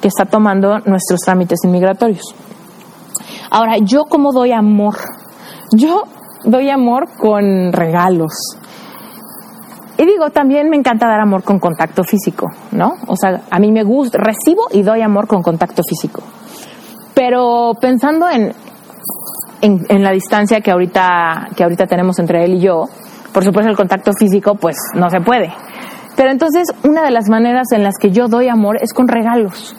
que 0.00 0.08
está 0.08 0.24
tomando 0.24 0.78
nuestros 0.78 1.20
trámites 1.24 1.58
inmigratorios. 1.64 2.34
Ahora, 3.50 3.78
¿yo 3.82 4.04
cómo 4.04 4.32
doy 4.32 4.52
amor? 4.52 4.94
Yo 5.72 6.04
doy 6.44 6.70
amor 6.70 7.08
con 7.18 7.72
regalos. 7.72 8.32
Y 10.00 10.06
digo, 10.06 10.30
también 10.30 10.70
me 10.70 10.78
encanta 10.78 11.06
dar 11.06 11.20
amor 11.20 11.44
con 11.44 11.58
contacto 11.58 12.04
físico, 12.04 12.46
¿no? 12.72 12.94
O 13.06 13.16
sea, 13.16 13.42
a 13.50 13.58
mí 13.58 13.70
me 13.70 13.82
gusta, 13.82 14.16
recibo 14.16 14.62
y 14.72 14.80
doy 14.80 15.02
amor 15.02 15.26
con 15.26 15.42
contacto 15.42 15.82
físico. 15.86 16.22
Pero 17.14 17.72
pensando 17.78 18.26
en, 18.30 18.54
en, 19.60 20.02
la 20.02 20.10
distancia 20.12 20.62
que 20.62 20.70
ahorita, 20.70 21.50
que 21.54 21.64
ahorita 21.64 21.86
tenemos 21.86 22.18
entre 22.18 22.46
él 22.46 22.54
y 22.54 22.60
yo, 22.60 22.84
por 23.34 23.44
supuesto 23.44 23.70
el 23.70 23.76
contacto 23.76 24.12
físico 24.18 24.54
pues 24.54 24.78
no 24.94 25.10
se 25.10 25.20
puede. 25.20 25.52
Pero 26.16 26.30
entonces 26.30 26.68
una 26.82 27.02
de 27.02 27.10
las 27.10 27.28
maneras 27.28 27.70
en 27.72 27.82
las 27.82 27.96
que 28.00 28.10
yo 28.10 28.26
doy 28.28 28.48
amor 28.48 28.78
es 28.80 28.94
con 28.94 29.06
regalos. 29.06 29.76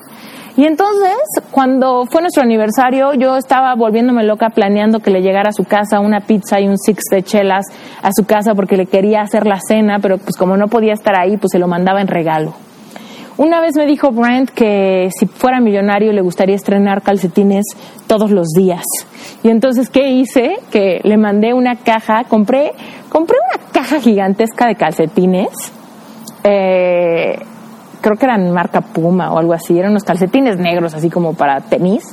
Y 0.57 0.65
entonces, 0.65 1.15
cuando 1.51 2.05
fue 2.05 2.21
nuestro 2.21 2.43
aniversario, 2.43 3.13
yo 3.13 3.37
estaba 3.37 3.73
volviéndome 3.75 4.23
loca 4.23 4.49
planeando 4.49 4.99
que 4.99 5.09
le 5.09 5.21
llegara 5.21 5.49
a 5.49 5.53
su 5.53 5.63
casa 5.63 5.99
una 5.99 6.21
pizza 6.21 6.59
y 6.59 6.67
un 6.67 6.77
six 6.77 7.03
de 7.09 7.23
chelas 7.23 7.65
a 8.01 8.11
su 8.13 8.25
casa 8.25 8.53
porque 8.53 8.75
le 8.75 8.85
quería 8.85 9.21
hacer 9.21 9.47
la 9.47 9.59
cena, 9.59 9.99
pero 10.01 10.17
pues 10.17 10.35
como 10.35 10.57
no 10.57 10.67
podía 10.67 10.93
estar 10.93 11.17
ahí, 11.17 11.37
pues 11.37 11.51
se 11.51 11.59
lo 11.59 11.67
mandaba 11.67 12.01
en 12.01 12.07
regalo. 12.07 12.53
Una 13.37 13.61
vez 13.61 13.75
me 13.75 13.85
dijo 13.85 14.11
Brent 14.11 14.49
que 14.49 15.09
si 15.17 15.25
fuera 15.25 15.61
millonario 15.61 16.11
le 16.11 16.21
gustaría 16.21 16.55
estrenar 16.55 17.01
calcetines 17.01 17.65
todos 18.05 18.29
los 18.29 18.49
días. 18.49 18.83
Y 19.41 19.49
entonces, 19.49 19.89
¿qué 19.89 20.09
hice? 20.09 20.57
Que 20.69 20.99
le 21.03 21.17
mandé 21.17 21.53
una 21.53 21.77
caja, 21.77 22.25
compré, 22.25 22.73
compré 23.09 23.37
una 23.39 23.71
caja 23.71 23.99
gigantesca 24.01 24.67
de 24.67 24.75
calcetines. 24.75 25.49
Eh, 26.43 27.39
creo 28.01 28.17
que 28.17 28.25
eran 28.25 28.51
marca 28.51 28.81
Puma 28.81 29.31
o 29.31 29.37
algo 29.37 29.53
así, 29.53 29.77
eran 29.77 29.91
unos 29.91 30.03
calcetines 30.03 30.57
negros 30.57 30.93
así 30.93 31.09
como 31.09 31.33
para 31.33 31.61
tenis. 31.61 32.03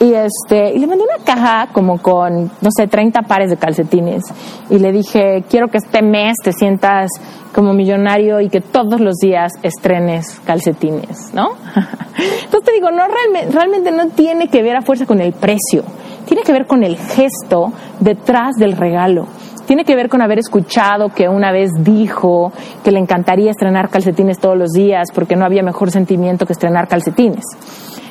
Y, 0.00 0.12
este, 0.12 0.74
y 0.74 0.78
le 0.78 0.86
mandé 0.86 1.04
una 1.04 1.24
caja 1.24 1.68
como 1.72 2.02
con, 2.02 2.50
no 2.60 2.70
sé, 2.76 2.88
30 2.88 3.22
pares 3.22 3.48
de 3.48 3.56
calcetines. 3.56 4.24
Y 4.68 4.78
le 4.78 4.92
dije, 4.92 5.44
quiero 5.48 5.68
que 5.68 5.78
este 5.78 6.02
mes 6.02 6.34
te 6.42 6.52
sientas 6.52 7.10
como 7.54 7.72
millonario 7.72 8.40
y 8.40 8.48
que 8.48 8.60
todos 8.60 9.00
los 9.00 9.14
días 9.16 9.52
estrenes 9.62 10.40
calcetines, 10.44 11.32
¿no? 11.32 11.50
Entonces 11.74 12.64
te 12.64 12.72
digo, 12.72 12.90
no 12.90 13.04
realmente, 13.06 13.56
realmente 13.56 13.92
no 13.92 14.08
tiene 14.08 14.48
que 14.48 14.62
ver 14.62 14.76
a 14.76 14.82
fuerza 14.82 15.06
con 15.06 15.20
el 15.20 15.32
precio, 15.32 15.84
tiene 16.26 16.42
que 16.42 16.52
ver 16.52 16.66
con 16.66 16.82
el 16.82 16.96
gesto 16.96 17.72
detrás 18.00 18.56
del 18.56 18.76
regalo. 18.76 19.26
Tiene 19.66 19.84
que 19.84 19.96
ver 19.96 20.08
con 20.08 20.20
haber 20.20 20.38
escuchado 20.38 21.08
que 21.08 21.28
una 21.28 21.50
vez 21.50 21.70
dijo 21.78 22.52
que 22.82 22.90
le 22.90 22.98
encantaría 22.98 23.50
estrenar 23.50 23.88
calcetines 23.88 24.38
todos 24.38 24.58
los 24.58 24.70
días 24.70 25.08
porque 25.14 25.36
no 25.36 25.44
había 25.44 25.62
mejor 25.62 25.90
sentimiento 25.90 26.46
que 26.46 26.52
estrenar 26.52 26.86
calcetines. 26.86 27.44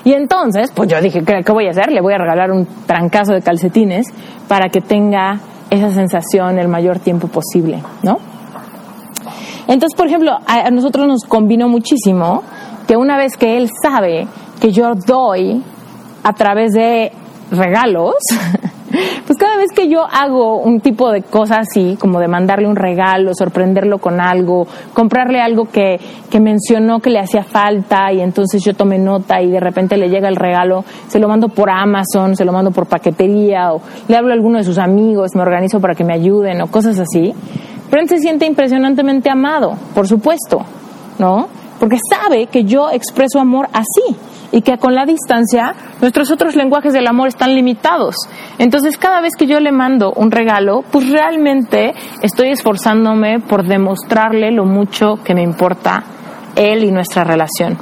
Y 0.04 0.14
entonces, 0.14 0.72
pues 0.74 0.90
yo 0.90 1.00
dije, 1.02 1.24
¿qué, 1.24 1.52
voy 1.52 1.68
a 1.68 1.70
hacer? 1.70 1.92
Le 1.92 2.02
voy 2.02 2.14
a 2.14 2.18
regalar 2.18 2.52
un 2.52 2.68
trancazo 2.86 3.34
de 3.34 3.42
calcetines 3.42 4.08
para 4.48 4.70
que 4.70 4.82
tenga 4.82 5.40
esa 5.70 5.92
sensación 5.92 6.60
el 6.60 6.68
mayor 6.68 7.00
tiempo 7.00 7.28
posible, 7.28 7.82
¿no? 8.02 8.18
Entonces, 9.68 9.96
por 9.96 10.08
ejemplo, 10.08 10.38
a, 10.46 10.70
nosotros 10.72 11.08
nos 11.08 11.24
combinó 11.24 11.70
muchísimo 11.70 12.44
que 12.86 12.98
una 12.98 13.18
vez 13.18 13.38
que 13.38 13.58
él 13.58 13.70
sabe 13.82 14.28
que 14.60 14.72
yo 14.72 14.94
doy 14.94 15.64
a 16.24 16.34
través 16.34 16.74
de 16.74 17.14
regalos, 17.52 18.16
pues 19.26 19.38
cada 19.40 19.58
vez 19.58 19.72
que 19.74 19.90
yo 19.90 20.06
hago 20.06 20.58
un 20.58 20.80
tipo 20.80 21.12
de 21.12 21.24
cosa 21.24 21.60
así, 21.60 21.98
como 22.00 22.20
de 22.20 22.28
mandarle 22.28 22.68
un 22.68 22.76
regalo, 22.76 23.34
sorprenderlo 23.34 23.98
con 23.98 24.22
algo, 24.22 24.68
comprarle 24.94 25.42
algo 25.42 25.66
que, 25.66 26.00
que 26.30 26.40
mencionó 26.40 27.00
que 27.00 27.10
le 27.10 27.20
hacía 27.20 27.44
falta 27.44 28.12
y 28.14 28.22
entonces 28.22 28.64
yo 28.64 28.76
tomé 28.76 29.00
nota 29.00 29.42
y 29.42 29.50
de 29.50 29.60
repente 29.60 29.98
le 29.98 30.10
llega 30.10 30.30
el 30.30 30.36
regalo, 30.36 30.86
se 31.08 31.20
lo 31.20 31.28
mando 31.28 31.50
por 31.50 31.70
Amazon, 31.70 32.36
se 32.36 32.46
lo 32.46 32.52
mando 32.52 32.72
por 32.72 32.86
paquetería 32.86 33.74
o 33.74 33.82
le 34.08 34.16
hablo 34.16 34.32
a 34.32 34.34
alguno 34.36 34.60
de 34.60 34.64
sus 34.64 34.78
amigos, 34.78 35.32
me 35.36 35.42
organizo 35.42 35.80
para 35.80 35.96
que 35.96 36.04
me 36.04 36.14
ayuden 36.14 36.62
o 36.62 36.68
cosas 36.68 37.00
así. 37.00 37.34
Pero 37.90 38.08
se 38.08 38.20
siente 38.20 38.46
impresionantemente 38.46 39.30
amado, 39.30 39.74
por 39.94 40.08
supuesto, 40.08 40.62
¿no? 41.20 41.48
Porque 41.80 41.98
sabe 42.10 42.48
que 42.48 42.64
yo 42.64 42.90
expreso 42.90 43.40
amor 43.40 43.68
así 43.74 44.16
y 44.54 44.62
que 44.62 44.78
con 44.78 44.96
la 44.96 45.06
distancia 45.06 45.74
nuestros 46.00 46.32
otros 46.32 46.56
lenguajes 46.56 46.94
del 46.94 47.08
amor 47.08 47.28
están 47.28 47.54
limitados. 47.54 48.16
Entonces 48.60 48.98
cada 48.98 49.20
vez 49.20 49.34
que 49.36 49.48
yo 49.48 49.60
le 49.60 49.74
mando 49.74 50.14
un 50.14 50.32
regalo, 50.32 50.84
pues 50.92 51.10
realmente 51.10 51.94
estoy 52.22 52.52
esforzándome 52.52 53.40
por 53.40 53.68
demostrarle 53.68 54.52
lo 54.52 54.64
mucho 54.64 55.18
que 55.24 55.34
me 55.34 55.42
importa 55.42 56.04
él 56.56 56.84
y 56.84 56.92
nuestra 56.92 57.24
relación. 57.24 57.78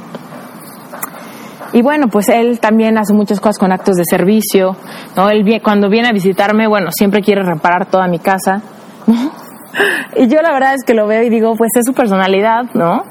Y 1.74 1.82
bueno, 1.82 2.08
pues 2.08 2.28
él 2.28 2.58
también 2.58 2.98
hace 2.98 3.14
muchas 3.14 3.38
cosas 3.38 3.58
con 3.58 3.70
actos 3.70 3.96
de 3.96 4.04
servicio, 4.04 4.76
¿no? 5.16 5.30
Él 5.30 5.44
cuando 5.62 5.88
viene 5.88 6.08
a 6.08 6.12
visitarme, 6.12 6.66
bueno, 6.66 6.90
siempre 6.90 7.22
quiere 7.22 7.42
reparar 7.42 7.86
toda 7.86 8.08
mi 8.08 8.18
casa, 8.18 8.62
Y 10.16 10.28
yo 10.28 10.42
la 10.42 10.52
verdad 10.52 10.74
es 10.74 10.84
que 10.84 10.94
lo 10.94 11.06
veo 11.06 11.22
y 11.22 11.30
digo, 11.30 11.54
pues 11.56 11.70
es 11.76 11.86
su 11.86 11.94
personalidad, 11.94 12.64
¿no? 12.74 13.04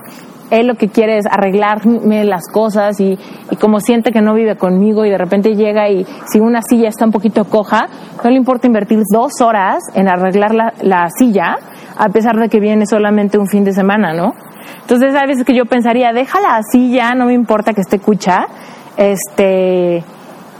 Él 0.51 0.67
lo 0.67 0.75
que 0.75 0.89
quiere 0.89 1.17
es 1.17 1.25
arreglarme 1.25 2.23
las 2.25 2.47
cosas 2.47 2.99
y, 2.99 3.17
como 3.59 3.79
siente 3.79 4.11
que 4.11 4.21
no 4.21 4.33
vive 4.33 4.55
conmigo 4.57 5.05
y 5.05 5.09
de 5.09 5.17
repente 5.17 5.55
llega 5.55 5.89
y 5.89 6.05
si 6.31 6.39
una 6.39 6.61
silla 6.61 6.89
está 6.89 7.05
un 7.05 7.11
poquito 7.11 7.45
coja, 7.45 7.87
no 8.23 8.29
le 8.29 8.35
importa 8.35 8.67
invertir 8.67 8.99
dos 9.11 9.41
horas 9.41 9.79
en 9.95 10.07
arreglar 10.07 10.53
la, 10.53 10.73
la 10.81 11.09
silla, 11.09 11.57
a 11.97 12.09
pesar 12.09 12.35
de 12.35 12.49
que 12.49 12.59
viene 12.59 12.85
solamente 12.85 13.37
un 13.37 13.47
fin 13.47 13.63
de 13.63 13.73
semana, 13.73 14.13
¿no? 14.13 14.33
Entonces 14.81 15.15
hay 15.15 15.27
veces 15.27 15.45
que 15.45 15.55
yo 15.55 15.65
pensaría, 15.65 16.11
déjala 16.11 16.57
así 16.57 16.91
ya, 16.91 17.15
no 17.15 17.25
me 17.25 17.33
importa 17.33 17.73
que 17.73 17.81
esté 17.81 17.99
cucha, 17.99 18.47
este, 18.97 20.03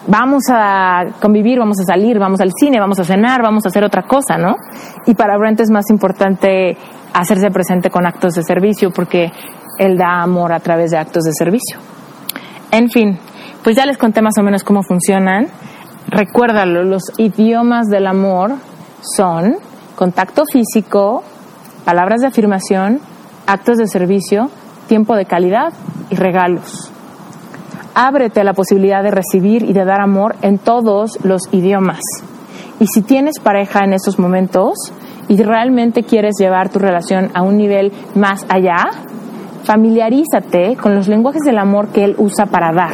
vamos 0.07 0.43
a 0.49 1.05
convivir, 1.21 1.59
vamos 1.59 1.79
a 1.79 1.83
salir, 1.83 2.17
vamos 2.17 2.39
al 2.41 2.51
cine, 2.57 2.79
vamos 2.79 2.99
a 2.99 3.03
cenar, 3.03 3.41
vamos 3.41 3.65
a 3.65 3.69
hacer 3.69 3.83
otra 3.83 4.03
cosa, 4.03 4.37
¿no? 4.37 4.55
Y 5.05 5.13
para 5.15 5.37
Brent 5.37 5.59
es 5.59 5.69
más 5.69 5.89
importante 5.89 6.77
hacerse 7.13 7.51
presente 7.51 7.89
con 7.89 8.05
actos 8.05 8.33
de 8.35 8.43
servicio 8.43 8.91
porque 8.91 9.31
él 9.81 9.97
da 9.97 10.21
amor 10.21 10.53
a 10.53 10.59
través 10.59 10.91
de 10.91 10.97
actos 10.97 11.23
de 11.23 11.33
servicio. 11.33 11.79
En 12.71 12.89
fin, 12.89 13.17
pues 13.63 13.75
ya 13.75 13.85
les 13.87 13.97
conté 13.97 14.21
más 14.21 14.37
o 14.39 14.43
menos 14.43 14.63
cómo 14.63 14.83
funcionan. 14.83 15.47
Recuérdalo, 16.07 16.83
los 16.83 17.11
idiomas 17.17 17.87
del 17.87 18.05
amor 18.05 18.53
son 19.15 19.55
contacto 19.95 20.43
físico, 20.45 21.23
palabras 21.83 22.21
de 22.21 22.27
afirmación, 22.27 22.99
actos 23.47 23.77
de 23.77 23.87
servicio, 23.87 24.51
tiempo 24.87 25.15
de 25.15 25.25
calidad 25.25 25.73
y 26.11 26.15
regalos. 26.15 26.91
Ábrete 27.95 28.41
a 28.41 28.43
la 28.43 28.53
posibilidad 28.53 29.01
de 29.01 29.11
recibir 29.11 29.63
y 29.63 29.73
de 29.73 29.83
dar 29.83 29.99
amor 29.99 30.35
en 30.43 30.59
todos 30.59 31.17
los 31.23 31.41
idiomas. 31.51 32.01
Y 32.79 32.85
si 32.85 33.01
tienes 33.01 33.39
pareja 33.39 33.79
en 33.83 33.93
estos 33.93 34.19
momentos 34.19 34.93
y 35.27 35.41
realmente 35.41 36.03
quieres 36.03 36.35
llevar 36.39 36.69
tu 36.69 36.77
relación 36.77 37.31
a 37.33 37.41
un 37.41 37.57
nivel 37.57 37.91
más 38.15 38.45
allá, 38.47 38.91
familiarízate 39.63 40.75
con 40.75 40.95
los 40.95 41.07
lenguajes 41.07 41.41
del 41.43 41.57
amor 41.57 41.89
que 41.89 42.03
él 42.03 42.15
usa 42.17 42.45
para 42.45 42.71
dar, 42.71 42.93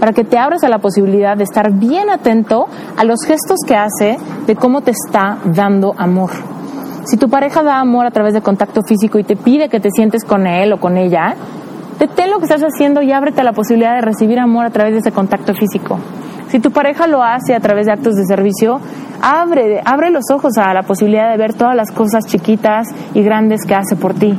para 0.00 0.12
que 0.12 0.24
te 0.24 0.38
abras 0.38 0.64
a 0.64 0.68
la 0.68 0.78
posibilidad 0.78 1.36
de 1.36 1.44
estar 1.44 1.72
bien 1.72 2.10
atento 2.10 2.66
a 2.96 3.04
los 3.04 3.20
gestos 3.26 3.58
que 3.66 3.76
hace 3.76 4.18
de 4.46 4.56
cómo 4.56 4.80
te 4.80 4.92
está 4.92 5.38
dando 5.44 5.94
amor. 5.96 6.30
Si 7.04 7.16
tu 7.16 7.28
pareja 7.28 7.62
da 7.62 7.80
amor 7.80 8.06
a 8.06 8.10
través 8.10 8.34
de 8.34 8.42
contacto 8.42 8.82
físico 8.82 9.18
y 9.18 9.24
te 9.24 9.36
pide 9.36 9.68
que 9.68 9.80
te 9.80 9.90
sientes 9.90 10.24
con 10.24 10.46
él 10.46 10.72
o 10.72 10.78
con 10.78 10.96
ella, 10.98 11.34
detén 11.98 12.30
lo 12.30 12.38
que 12.38 12.44
estás 12.44 12.62
haciendo 12.62 13.00
y 13.02 13.12
ábrete 13.12 13.40
a 13.40 13.44
la 13.44 13.52
posibilidad 13.52 13.94
de 13.94 14.02
recibir 14.02 14.38
amor 14.38 14.66
a 14.66 14.70
través 14.70 14.92
de 14.92 14.98
ese 15.00 15.12
contacto 15.12 15.54
físico. 15.54 15.98
Si 16.48 16.60
tu 16.60 16.70
pareja 16.70 17.06
lo 17.06 17.22
hace 17.22 17.54
a 17.54 17.60
través 17.60 17.86
de 17.86 17.92
actos 17.92 18.14
de 18.14 18.24
servicio, 18.24 18.80
abre, 19.20 19.82
abre 19.84 20.10
los 20.10 20.24
ojos 20.32 20.56
a 20.56 20.72
la 20.72 20.82
posibilidad 20.82 21.30
de 21.30 21.36
ver 21.36 21.54
todas 21.54 21.76
las 21.76 21.90
cosas 21.90 22.26
chiquitas 22.26 22.88
y 23.14 23.22
grandes 23.22 23.64
que 23.66 23.74
hace 23.74 23.96
por 23.96 24.14
ti. 24.14 24.38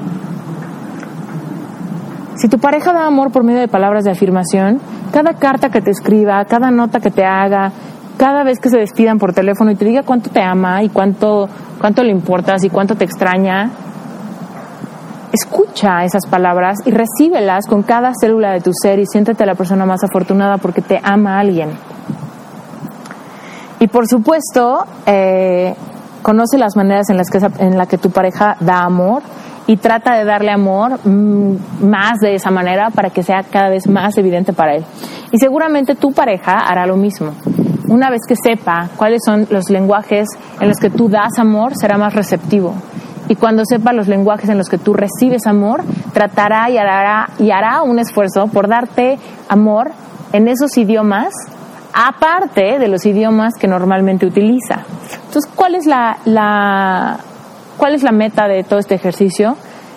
Si 2.40 2.48
tu 2.48 2.58
pareja 2.58 2.94
da 2.94 3.06
amor 3.06 3.32
por 3.32 3.44
medio 3.44 3.60
de 3.60 3.68
palabras 3.68 4.06
de 4.06 4.12
afirmación, 4.12 4.80
cada 5.12 5.34
carta 5.34 5.70
que 5.70 5.82
te 5.82 5.92
escriba, 5.92 6.46
cada 6.46 6.72
nota 6.72 7.02
que 7.02 7.12
te 7.12 7.26
haga, 7.26 7.74
cada 8.18 8.46
vez 8.46 8.60
que 8.60 8.70
se 8.70 8.78
despidan 8.78 9.20
por 9.20 9.34
teléfono 9.34 9.72
y 9.72 9.76
te 9.76 9.84
diga 9.84 10.04
cuánto 10.04 10.30
te 10.30 10.42
ama 10.42 10.82
y 10.82 10.88
cuánto, 10.88 11.50
cuánto 11.82 12.02
le 12.02 12.12
importas 12.12 12.64
y 12.64 12.70
cuánto 12.70 12.96
te 12.96 13.04
extraña, 13.04 13.72
escucha 15.34 16.06
esas 16.06 16.26
palabras 16.28 16.78
y 16.86 16.92
recíbelas 16.92 17.68
con 17.68 17.84
cada 17.84 18.14
célula 18.18 18.52
de 18.54 18.62
tu 18.62 18.72
ser 18.74 19.00
y 19.00 19.06
siéntete 19.06 19.46
la 19.46 19.56
persona 19.56 19.86
más 19.86 20.02
afortunada 20.06 20.60
porque 20.60 20.82
te 20.82 20.98
ama 21.04 21.42
alguien. 21.42 21.72
Y 23.82 23.88
por 23.88 24.08
supuesto, 24.08 24.86
eh, 25.06 25.76
conoce 26.22 26.58
las 26.58 26.78
maneras 26.78 27.10
en 27.10 27.18
las 27.18 27.30
que, 27.30 27.40
en 27.60 27.78
la 27.78 27.86
que 27.86 27.98
tu 27.98 28.12
pareja 28.12 28.56
da 28.62 28.80
amor 28.80 29.24
y 29.70 29.78
trata 29.78 30.16
de 30.16 30.26
darle 30.26 30.50
amor 30.50 31.00
mm, 31.08 31.86
más 31.88 32.18
de 32.22 32.34
esa 32.34 32.50
manera 32.50 32.90
para 32.90 33.12
que 33.12 33.22
sea 33.22 33.44
cada 33.44 33.70
vez 33.70 33.88
más 33.88 34.18
evidente 34.18 34.52
para 34.52 34.74
él. 34.74 34.84
Y 35.32 35.38
seguramente 35.38 35.94
tu 35.94 36.12
pareja 36.12 36.58
hará 36.58 36.88
lo 36.88 36.98
mismo. 36.98 37.36
Una 37.88 38.10
vez 38.10 38.22
que 38.28 38.36
sepa 38.36 38.90
cuáles 38.98 39.22
son 39.24 39.46
los 39.52 39.70
lenguajes 39.70 40.28
en 40.60 40.70
los 40.70 40.78
que 40.78 40.90
tú 40.90 41.08
das 41.08 41.38
amor, 41.38 41.74
será 41.76 42.00
más 42.00 42.16
receptivo. 42.16 42.74
Y 43.28 43.36
cuando 43.36 43.64
sepa 43.64 43.94
los 43.94 44.08
lenguajes 44.08 44.50
en 44.50 44.58
los 44.58 44.70
que 44.70 44.80
tú 44.80 44.96
recibes 44.96 45.46
amor, 45.46 45.84
tratará 46.14 46.68
y 46.72 46.80
hará, 46.80 47.30
y 47.38 47.52
hará 47.52 47.84
un 47.84 48.00
esfuerzo 48.00 48.48
por 48.48 48.68
darte 48.68 49.20
amor 49.50 49.92
en 50.34 50.48
esos 50.48 50.76
idiomas, 50.80 51.32
aparte 51.94 52.80
de 52.80 52.88
los 52.88 53.06
idiomas 53.06 53.54
que 53.54 53.68
normalmente 53.68 54.26
utiliza. 54.26 54.84
Entonces, 55.28 55.52
¿cuál 55.56 55.76
es 55.76 55.86
la, 55.86 56.18
la 56.26 57.20
¿Cuál 57.80 57.96
es 57.96 58.04
la 58.04 58.12
meta 58.12 58.50
de 58.50 58.66
todo 58.66 58.78
este 58.78 58.96
ejercicio? 58.96 59.56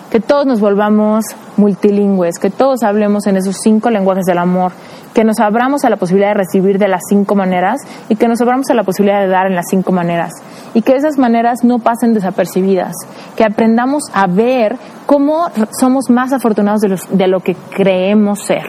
Que 0.09 0.21
todos 0.21 0.45
nos 0.45 0.61
volvamos 0.61 1.25
multilingües, 1.57 2.39
que 2.39 2.49
todos 2.49 2.81
hablemos 2.81 3.27
en 3.27 3.35
esos 3.35 3.57
cinco 3.61 3.89
lenguajes 3.89 4.23
del 4.23 4.37
amor, 4.37 4.71
que 5.13 5.25
nos 5.25 5.41
abramos 5.41 5.83
a 5.83 5.89
la 5.89 5.97
posibilidad 5.97 6.29
de 6.29 6.35
recibir 6.35 6.79
de 6.79 6.87
las 6.87 7.01
cinco 7.09 7.35
maneras 7.35 7.81
y 8.07 8.15
que 8.15 8.29
nos 8.29 8.39
abramos 8.39 8.69
a 8.69 8.73
la 8.73 8.83
posibilidad 8.83 9.19
de 9.19 9.27
dar 9.27 9.47
en 9.47 9.55
las 9.55 9.65
cinco 9.69 9.91
maneras 9.91 10.31
y 10.73 10.81
que 10.81 10.95
esas 10.95 11.17
maneras 11.17 11.65
no 11.65 11.79
pasen 11.79 12.13
desapercibidas, 12.13 12.93
que 13.35 13.43
aprendamos 13.43 14.03
a 14.13 14.27
ver 14.27 14.77
cómo 15.05 15.49
somos 15.77 16.09
más 16.09 16.31
afortunados 16.31 16.79
de, 16.79 16.97
de 17.11 17.27
lo 17.27 17.41
que 17.41 17.55
creemos 17.75 18.39
ser. 18.45 18.65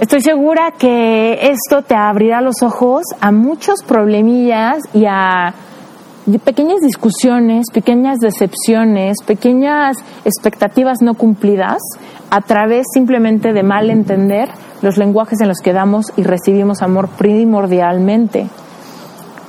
Estoy 0.00 0.20
segura 0.20 0.72
que 0.78 1.38
esto 1.50 1.80
te 1.80 1.94
abrirá 1.94 2.42
los 2.42 2.62
ojos 2.62 3.04
a 3.22 3.32
muchos 3.32 3.82
problemillas 3.82 4.82
y 4.92 5.06
a 5.06 5.54
pequeñas 6.44 6.80
discusiones, 6.80 7.66
pequeñas 7.72 8.18
decepciones, 8.18 9.16
pequeñas 9.26 9.96
expectativas 10.24 11.02
no 11.02 11.14
cumplidas 11.14 11.82
a 12.30 12.40
través 12.40 12.86
simplemente 12.94 13.52
de 13.52 13.62
mal 13.62 13.90
entender 13.90 14.48
los 14.82 14.96
lenguajes 14.96 15.40
en 15.40 15.48
los 15.48 15.58
que 15.58 15.72
damos 15.72 16.12
y 16.16 16.22
recibimos 16.22 16.82
amor 16.82 17.08
primordialmente. 17.08 18.48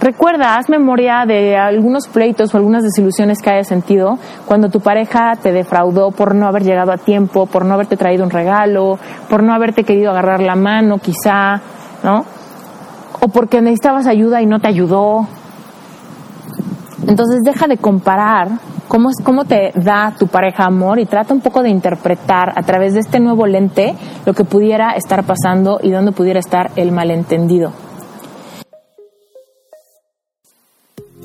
Recuerda, 0.01 0.57
haz 0.57 0.67
memoria 0.67 1.23
de 1.25 1.55
algunos 1.55 2.07
pleitos 2.09 2.53
o 2.53 2.57
algunas 2.57 2.83
desilusiones 2.83 3.41
que 3.41 3.51
hayas 3.51 3.67
sentido 3.67 4.19
cuando 4.45 4.67
tu 4.67 4.81
pareja 4.81 5.37
te 5.41 5.53
defraudó 5.53 6.11
por 6.11 6.35
no 6.35 6.45
haber 6.45 6.63
llegado 6.63 6.91
a 6.91 6.97
tiempo, 6.97 7.45
por 7.45 7.63
no 7.63 7.73
haberte 7.73 7.95
traído 7.95 8.25
un 8.25 8.29
regalo, 8.29 8.99
por 9.29 9.43
no 9.43 9.53
haberte 9.53 9.85
querido 9.85 10.11
agarrar 10.11 10.41
la 10.41 10.55
mano 10.55 10.97
quizá, 10.97 11.61
¿no? 12.03 12.25
O 13.21 13.29
porque 13.29 13.61
necesitabas 13.61 14.05
ayuda 14.05 14.41
y 14.41 14.45
no 14.45 14.59
te 14.59 14.67
ayudó. 14.67 15.25
Entonces 17.13 17.41
deja 17.43 17.67
de 17.67 17.77
comparar 17.77 18.47
cómo, 18.87 19.11
es, 19.11 19.17
cómo 19.23 19.45
te 19.45 19.71
da 19.75 20.15
tu 20.17 20.25
pareja 20.25 20.65
amor 20.65 20.97
y 20.97 21.05
trata 21.05 21.31
un 21.31 21.41
poco 21.41 21.61
de 21.61 21.69
interpretar 21.69 22.53
a 22.55 22.63
través 22.63 22.95
de 22.95 23.01
este 23.01 23.19
nuevo 23.19 23.45
lente 23.45 23.93
lo 24.25 24.33
que 24.33 24.43
pudiera 24.43 24.93
estar 24.93 25.23
pasando 25.23 25.79
y 25.83 25.91
dónde 25.91 26.11
pudiera 26.11 26.39
estar 26.39 26.71
el 26.75 26.91
malentendido. 26.91 27.71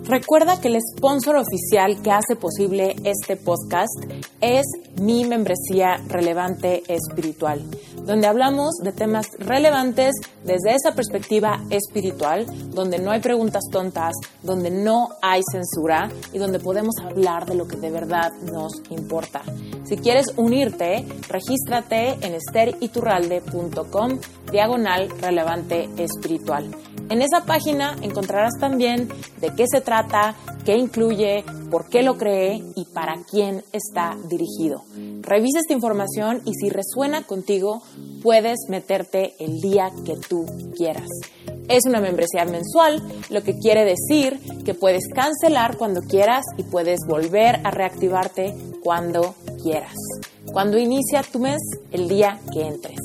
Recuerda 0.09 0.59
que 0.59 0.68
el 0.68 0.79
sponsor 0.81 1.37
oficial 1.37 2.01
que 2.03 2.11
hace 2.11 2.35
posible 2.35 2.97
este 3.05 3.37
podcast 3.37 3.92
es 4.40 4.64
mi 4.99 5.27
membresía 5.27 5.99
relevante 6.09 6.83
espiritual, 6.88 7.62
donde 8.07 8.27
hablamos 8.27 8.77
de 8.83 8.92
temas 8.92 9.27
relevantes 9.38 10.14
desde 10.44 10.75
esa 10.75 10.94
perspectiva 10.94 11.62
espiritual, 11.68 12.47
donde 12.71 12.99
no 12.99 13.11
hay 13.11 13.21
preguntas 13.21 13.64
tontas, 13.71 14.14
donde 14.42 14.71
no 14.71 15.11
hay 15.21 15.42
censura 15.53 16.11
y 16.33 16.38
donde 16.38 16.59
podemos 16.59 16.94
hablar 17.05 17.44
de 17.44 17.57
lo 17.57 17.68
que 17.68 17.77
de 17.77 17.90
verdad 17.90 18.33
nos 18.51 18.81
importa. 18.88 19.42
Si 19.85 19.99
quieres 19.99 20.33
unirte, 20.38 21.07
regístrate 21.29 22.16
en 22.27 22.35
esteriturralde.com 22.35 24.18
diagonal 24.51 25.11
relevante 25.21 25.90
espiritual. 25.99 26.75
En 27.11 27.23
esa 27.23 27.44
página 27.44 27.97
encontrarás 28.03 28.55
también 28.61 29.09
de 29.40 29.55
qué 29.55 29.64
se 29.66 29.81
trata, 29.81 29.98
qué 30.65 30.77
incluye, 30.77 31.45
por 31.71 31.89
qué 31.89 32.03
lo 32.03 32.17
cree 32.17 32.63
y 32.77 32.85
para 32.87 33.17
quién 33.31 33.65
está 33.73 34.17
dirigido. 34.29 34.85
Revisa 35.23 35.61
esta 35.61 35.73
información 35.73 36.43
y 36.45 36.55
si 36.55 36.69
resuena 36.69 37.23
contigo, 37.23 37.83
puedes 38.23 38.59
meterte 38.69 39.35
el 39.39 39.61
día 39.61 39.91
que 40.05 40.17
tú 40.17 40.47
quieras. 40.77 41.09
Es 41.69 41.85
una 41.87 42.01
membresía 42.01 42.45
mensual, 42.45 43.03
lo 43.31 43.43
que 43.43 43.59
quiere 43.59 43.85
decir 43.85 44.39
que 44.65 44.75
puedes 44.75 45.09
cancelar 45.15 45.77
cuando 45.77 46.01
quieras 46.03 46.45
y 46.57 46.63
puedes 46.63 47.01
volver 47.07 47.61
a 47.65 47.71
reactivarte 47.71 48.55
cuando 48.83 49.35
quieras. 49.63 49.95
Cuando 50.53 50.79
inicia 50.79 51.23
tu 51.23 51.41
mes, 51.41 51.61
el 51.93 52.09
día 52.09 52.41
que 52.53 52.63
entres. 52.63 52.99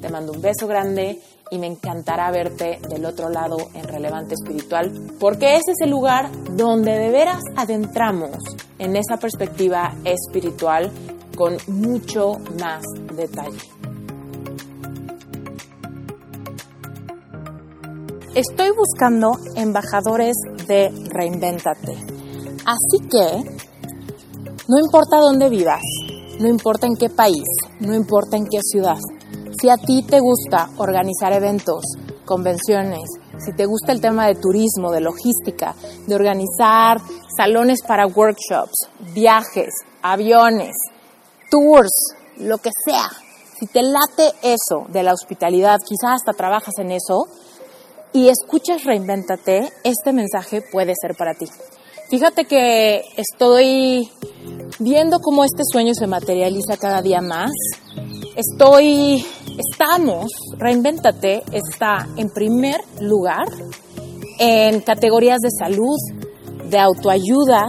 Te 0.00 0.08
mando 0.10 0.32
un 0.32 0.42
beso 0.42 0.66
grande 0.66 1.20
y 1.54 1.58
me 1.58 1.68
encantará 1.68 2.32
verte 2.32 2.80
del 2.88 3.06
otro 3.06 3.28
lado 3.28 3.56
en 3.74 3.84
Relevante 3.84 4.34
Espiritual, 4.34 4.90
porque 5.20 5.54
ese 5.54 5.70
es 5.70 5.80
el 5.82 5.90
lugar 5.90 6.28
donde 6.56 6.98
de 6.98 7.10
veras 7.10 7.40
adentramos 7.54 8.38
en 8.80 8.96
esa 8.96 9.18
perspectiva 9.18 9.94
espiritual 10.04 10.90
con 11.36 11.56
mucho 11.68 12.32
más 12.60 12.82
detalle. 13.14 13.60
Estoy 18.34 18.70
buscando 18.76 19.38
embajadores 19.54 20.34
de 20.66 20.90
Reinventate. 21.08 21.94
Así 22.66 23.06
que, 23.08 23.44
no 24.66 24.78
importa 24.80 25.18
dónde 25.20 25.48
vivas, 25.48 25.82
no 26.40 26.48
importa 26.48 26.88
en 26.88 26.96
qué 26.96 27.10
país, 27.10 27.44
no 27.78 27.94
importa 27.94 28.36
en 28.36 28.46
qué 28.46 28.58
ciudad, 28.60 28.98
si 29.64 29.70
a 29.70 29.78
ti 29.78 30.02
te 30.02 30.20
gusta 30.20 30.68
organizar 30.76 31.32
eventos, 31.32 31.82
convenciones, 32.26 33.08
si 33.42 33.54
te 33.54 33.64
gusta 33.64 33.92
el 33.92 34.00
tema 34.02 34.26
de 34.26 34.34
turismo, 34.34 34.92
de 34.92 35.00
logística, 35.00 35.74
de 36.06 36.14
organizar 36.14 36.98
salones 37.34 37.80
para 37.80 38.06
workshops, 38.06 38.90
viajes, 39.14 39.72
aviones, 40.02 40.76
tours, 41.50 41.92
lo 42.36 42.58
que 42.58 42.68
sea, 42.84 43.08
si 43.58 43.66
te 43.66 43.80
late 43.80 44.34
eso 44.42 44.84
de 44.88 45.02
la 45.02 45.14
hospitalidad, 45.14 45.80
quizás 45.80 46.16
hasta 46.16 46.34
trabajas 46.34 46.74
en 46.76 46.90
eso, 46.90 47.26
y 48.12 48.28
escuchas 48.28 48.84
Reinvéntate, 48.84 49.72
este 49.82 50.12
mensaje 50.12 50.60
puede 50.60 50.92
ser 51.00 51.16
para 51.16 51.32
ti. 51.32 51.46
Fíjate 52.14 52.44
que 52.44 53.02
estoy 53.16 54.08
viendo 54.78 55.18
cómo 55.18 55.42
este 55.42 55.64
sueño 55.68 55.94
se 55.94 56.06
materializa 56.06 56.76
cada 56.76 57.02
día 57.02 57.20
más. 57.20 57.50
Estoy 58.36 59.26
estamos, 59.58 60.30
Reinventate 60.56 61.42
está 61.50 62.06
en 62.16 62.30
primer 62.30 62.76
lugar 63.00 63.48
en 64.38 64.80
categorías 64.82 65.40
de 65.40 65.50
salud, 65.58 65.98
de 66.70 66.78
autoayuda 66.78 67.66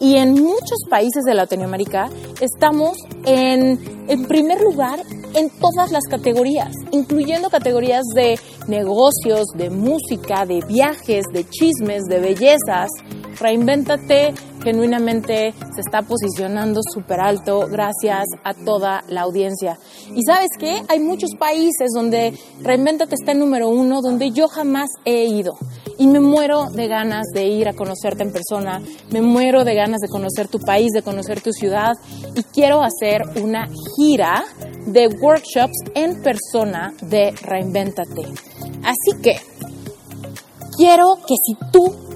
y 0.00 0.16
en 0.16 0.32
muchos 0.32 0.78
países 0.90 1.22
de 1.24 1.34
Latinoamérica 1.34 2.10
estamos 2.40 2.98
en, 3.26 4.06
en 4.08 4.26
primer 4.26 4.60
lugar 4.60 5.04
en 5.34 5.50
todas 5.50 5.92
las 5.92 6.04
categorías, 6.04 6.72
incluyendo 6.90 7.50
categorías 7.50 8.04
de 8.14 8.38
negocios, 8.66 9.46
de 9.54 9.70
música, 9.70 10.46
de 10.46 10.60
viajes, 10.66 11.24
de 11.32 11.44
chismes, 11.48 12.04
de 12.04 12.20
bellezas. 12.20 12.90
Reinvéntate 13.40 14.34
genuinamente 14.62 15.54
se 15.74 15.80
está 15.80 16.02
posicionando 16.02 16.80
súper 16.82 17.20
alto 17.20 17.66
gracias 17.70 18.24
a 18.44 18.54
toda 18.54 19.04
la 19.08 19.22
audiencia. 19.22 19.78
Y 20.14 20.22
sabes 20.24 20.50
qué? 20.58 20.82
Hay 20.88 21.00
muchos 21.00 21.30
países 21.38 21.90
donde 21.94 22.38
Reinventate 22.60 23.14
está 23.14 23.32
en 23.32 23.38
número 23.38 23.68
uno, 23.68 24.02
donde 24.02 24.30
yo 24.30 24.48
jamás 24.48 24.90
he 25.04 25.24
ido. 25.24 25.56
Y 25.98 26.06
me 26.06 26.20
muero 26.20 26.66
de 26.70 26.86
ganas 26.86 27.26
de 27.34 27.46
ir 27.46 27.68
a 27.68 27.74
conocerte 27.74 28.22
en 28.22 28.32
persona, 28.32 28.80
me 29.10 29.20
muero 29.20 29.64
de 29.64 29.74
ganas 29.74 30.00
de 30.00 30.08
conocer 30.08 30.48
tu 30.48 30.58
país, 30.60 30.92
de 30.92 31.02
conocer 31.02 31.40
tu 31.40 31.52
ciudad. 31.52 31.94
Y 32.34 32.42
quiero 32.42 32.82
hacer 32.82 33.22
una 33.42 33.68
gira 33.96 34.44
de 34.86 35.08
workshops 35.08 35.78
en 35.94 36.22
persona 36.22 36.94
de 37.02 37.32
Reinventate. 37.42 38.22
Así 38.82 39.20
que 39.22 39.40
quiero 40.76 41.16
que 41.26 41.34
si 41.44 41.54
tú 41.72 42.07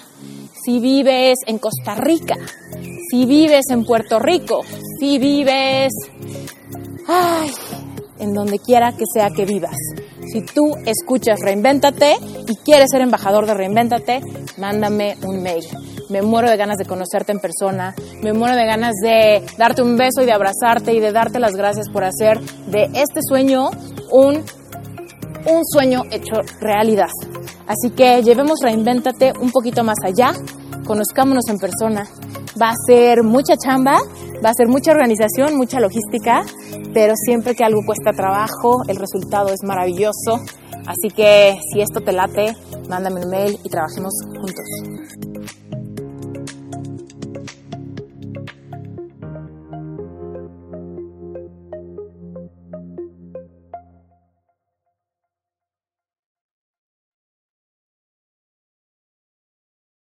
si 0.63 0.79
vives 0.79 1.39
en 1.47 1.57
Costa 1.57 1.95
Rica, 1.95 2.35
si 3.09 3.25
vives 3.25 3.65
en 3.71 3.85
Puerto 3.85 4.19
Rico, 4.19 4.61
si 4.99 5.17
vives 5.17 5.93
ay, 7.07 7.51
en 8.19 8.33
donde 8.33 8.59
quiera 8.59 8.91
que 8.91 9.05
sea 9.11 9.29
que 9.31 9.45
vivas. 9.45 9.77
Si 10.31 10.41
tú 10.41 10.75
escuchas 10.85 11.39
Reinvéntate 11.41 12.15
y 12.47 12.55
quieres 12.57 12.89
ser 12.91 13.01
embajador 13.01 13.45
de 13.45 13.53
Reinvéntate, 13.53 14.21
mándame 14.57 15.15
un 15.23 15.41
mail. 15.41 15.63
Me 16.09 16.21
muero 16.21 16.49
de 16.49 16.57
ganas 16.57 16.77
de 16.77 16.85
conocerte 16.85 17.31
en 17.31 17.39
persona, 17.39 17.95
me 18.21 18.33
muero 18.33 18.55
de 18.55 18.65
ganas 18.65 18.95
de 19.01 19.43
darte 19.57 19.81
un 19.81 19.97
beso 19.97 20.21
y 20.21 20.25
de 20.25 20.33
abrazarte 20.33 20.93
y 20.93 20.99
de 20.99 21.11
darte 21.11 21.39
las 21.39 21.53
gracias 21.53 21.89
por 21.89 22.03
hacer 22.03 22.39
de 22.67 22.89
este 22.93 23.21
sueño 23.21 23.69
un, 24.11 24.43
un 25.45 25.65
sueño 25.65 26.03
hecho 26.11 26.41
realidad. 26.59 27.09
Así 27.67 27.89
que 27.91 28.21
llevemos 28.23 28.59
Reinvéntate 28.61 29.33
un 29.39 29.51
poquito 29.51 29.83
más 29.83 29.97
allá, 30.03 30.31
conozcámonos 30.85 31.47
en 31.49 31.57
persona. 31.57 32.07
Va 32.61 32.69
a 32.69 32.75
ser 32.85 33.23
mucha 33.23 33.55
chamba, 33.57 33.99
va 34.43 34.49
a 34.49 34.53
ser 34.53 34.67
mucha 34.67 34.91
organización, 34.91 35.55
mucha 35.55 35.79
logística, 35.79 36.43
pero 36.93 37.13
siempre 37.15 37.55
que 37.55 37.63
algo 37.63 37.81
cuesta 37.85 38.11
trabajo, 38.11 38.83
el 38.87 38.97
resultado 38.97 39.49
es 39.49 39.63
maravilloso. 39.63 40.41
Así 40.87 41.09
que 41.15 41.57
si 41.71 41.81
esto 41.81 42.01
te 42.01 42.13
late, 42.13 42.55
mándame 42.89 43.21
un 43.23 43.29
mail 43.29 43.59
y 43.63 43.69
trabajemos 43.69 44.13
juntos. 44.39 45.16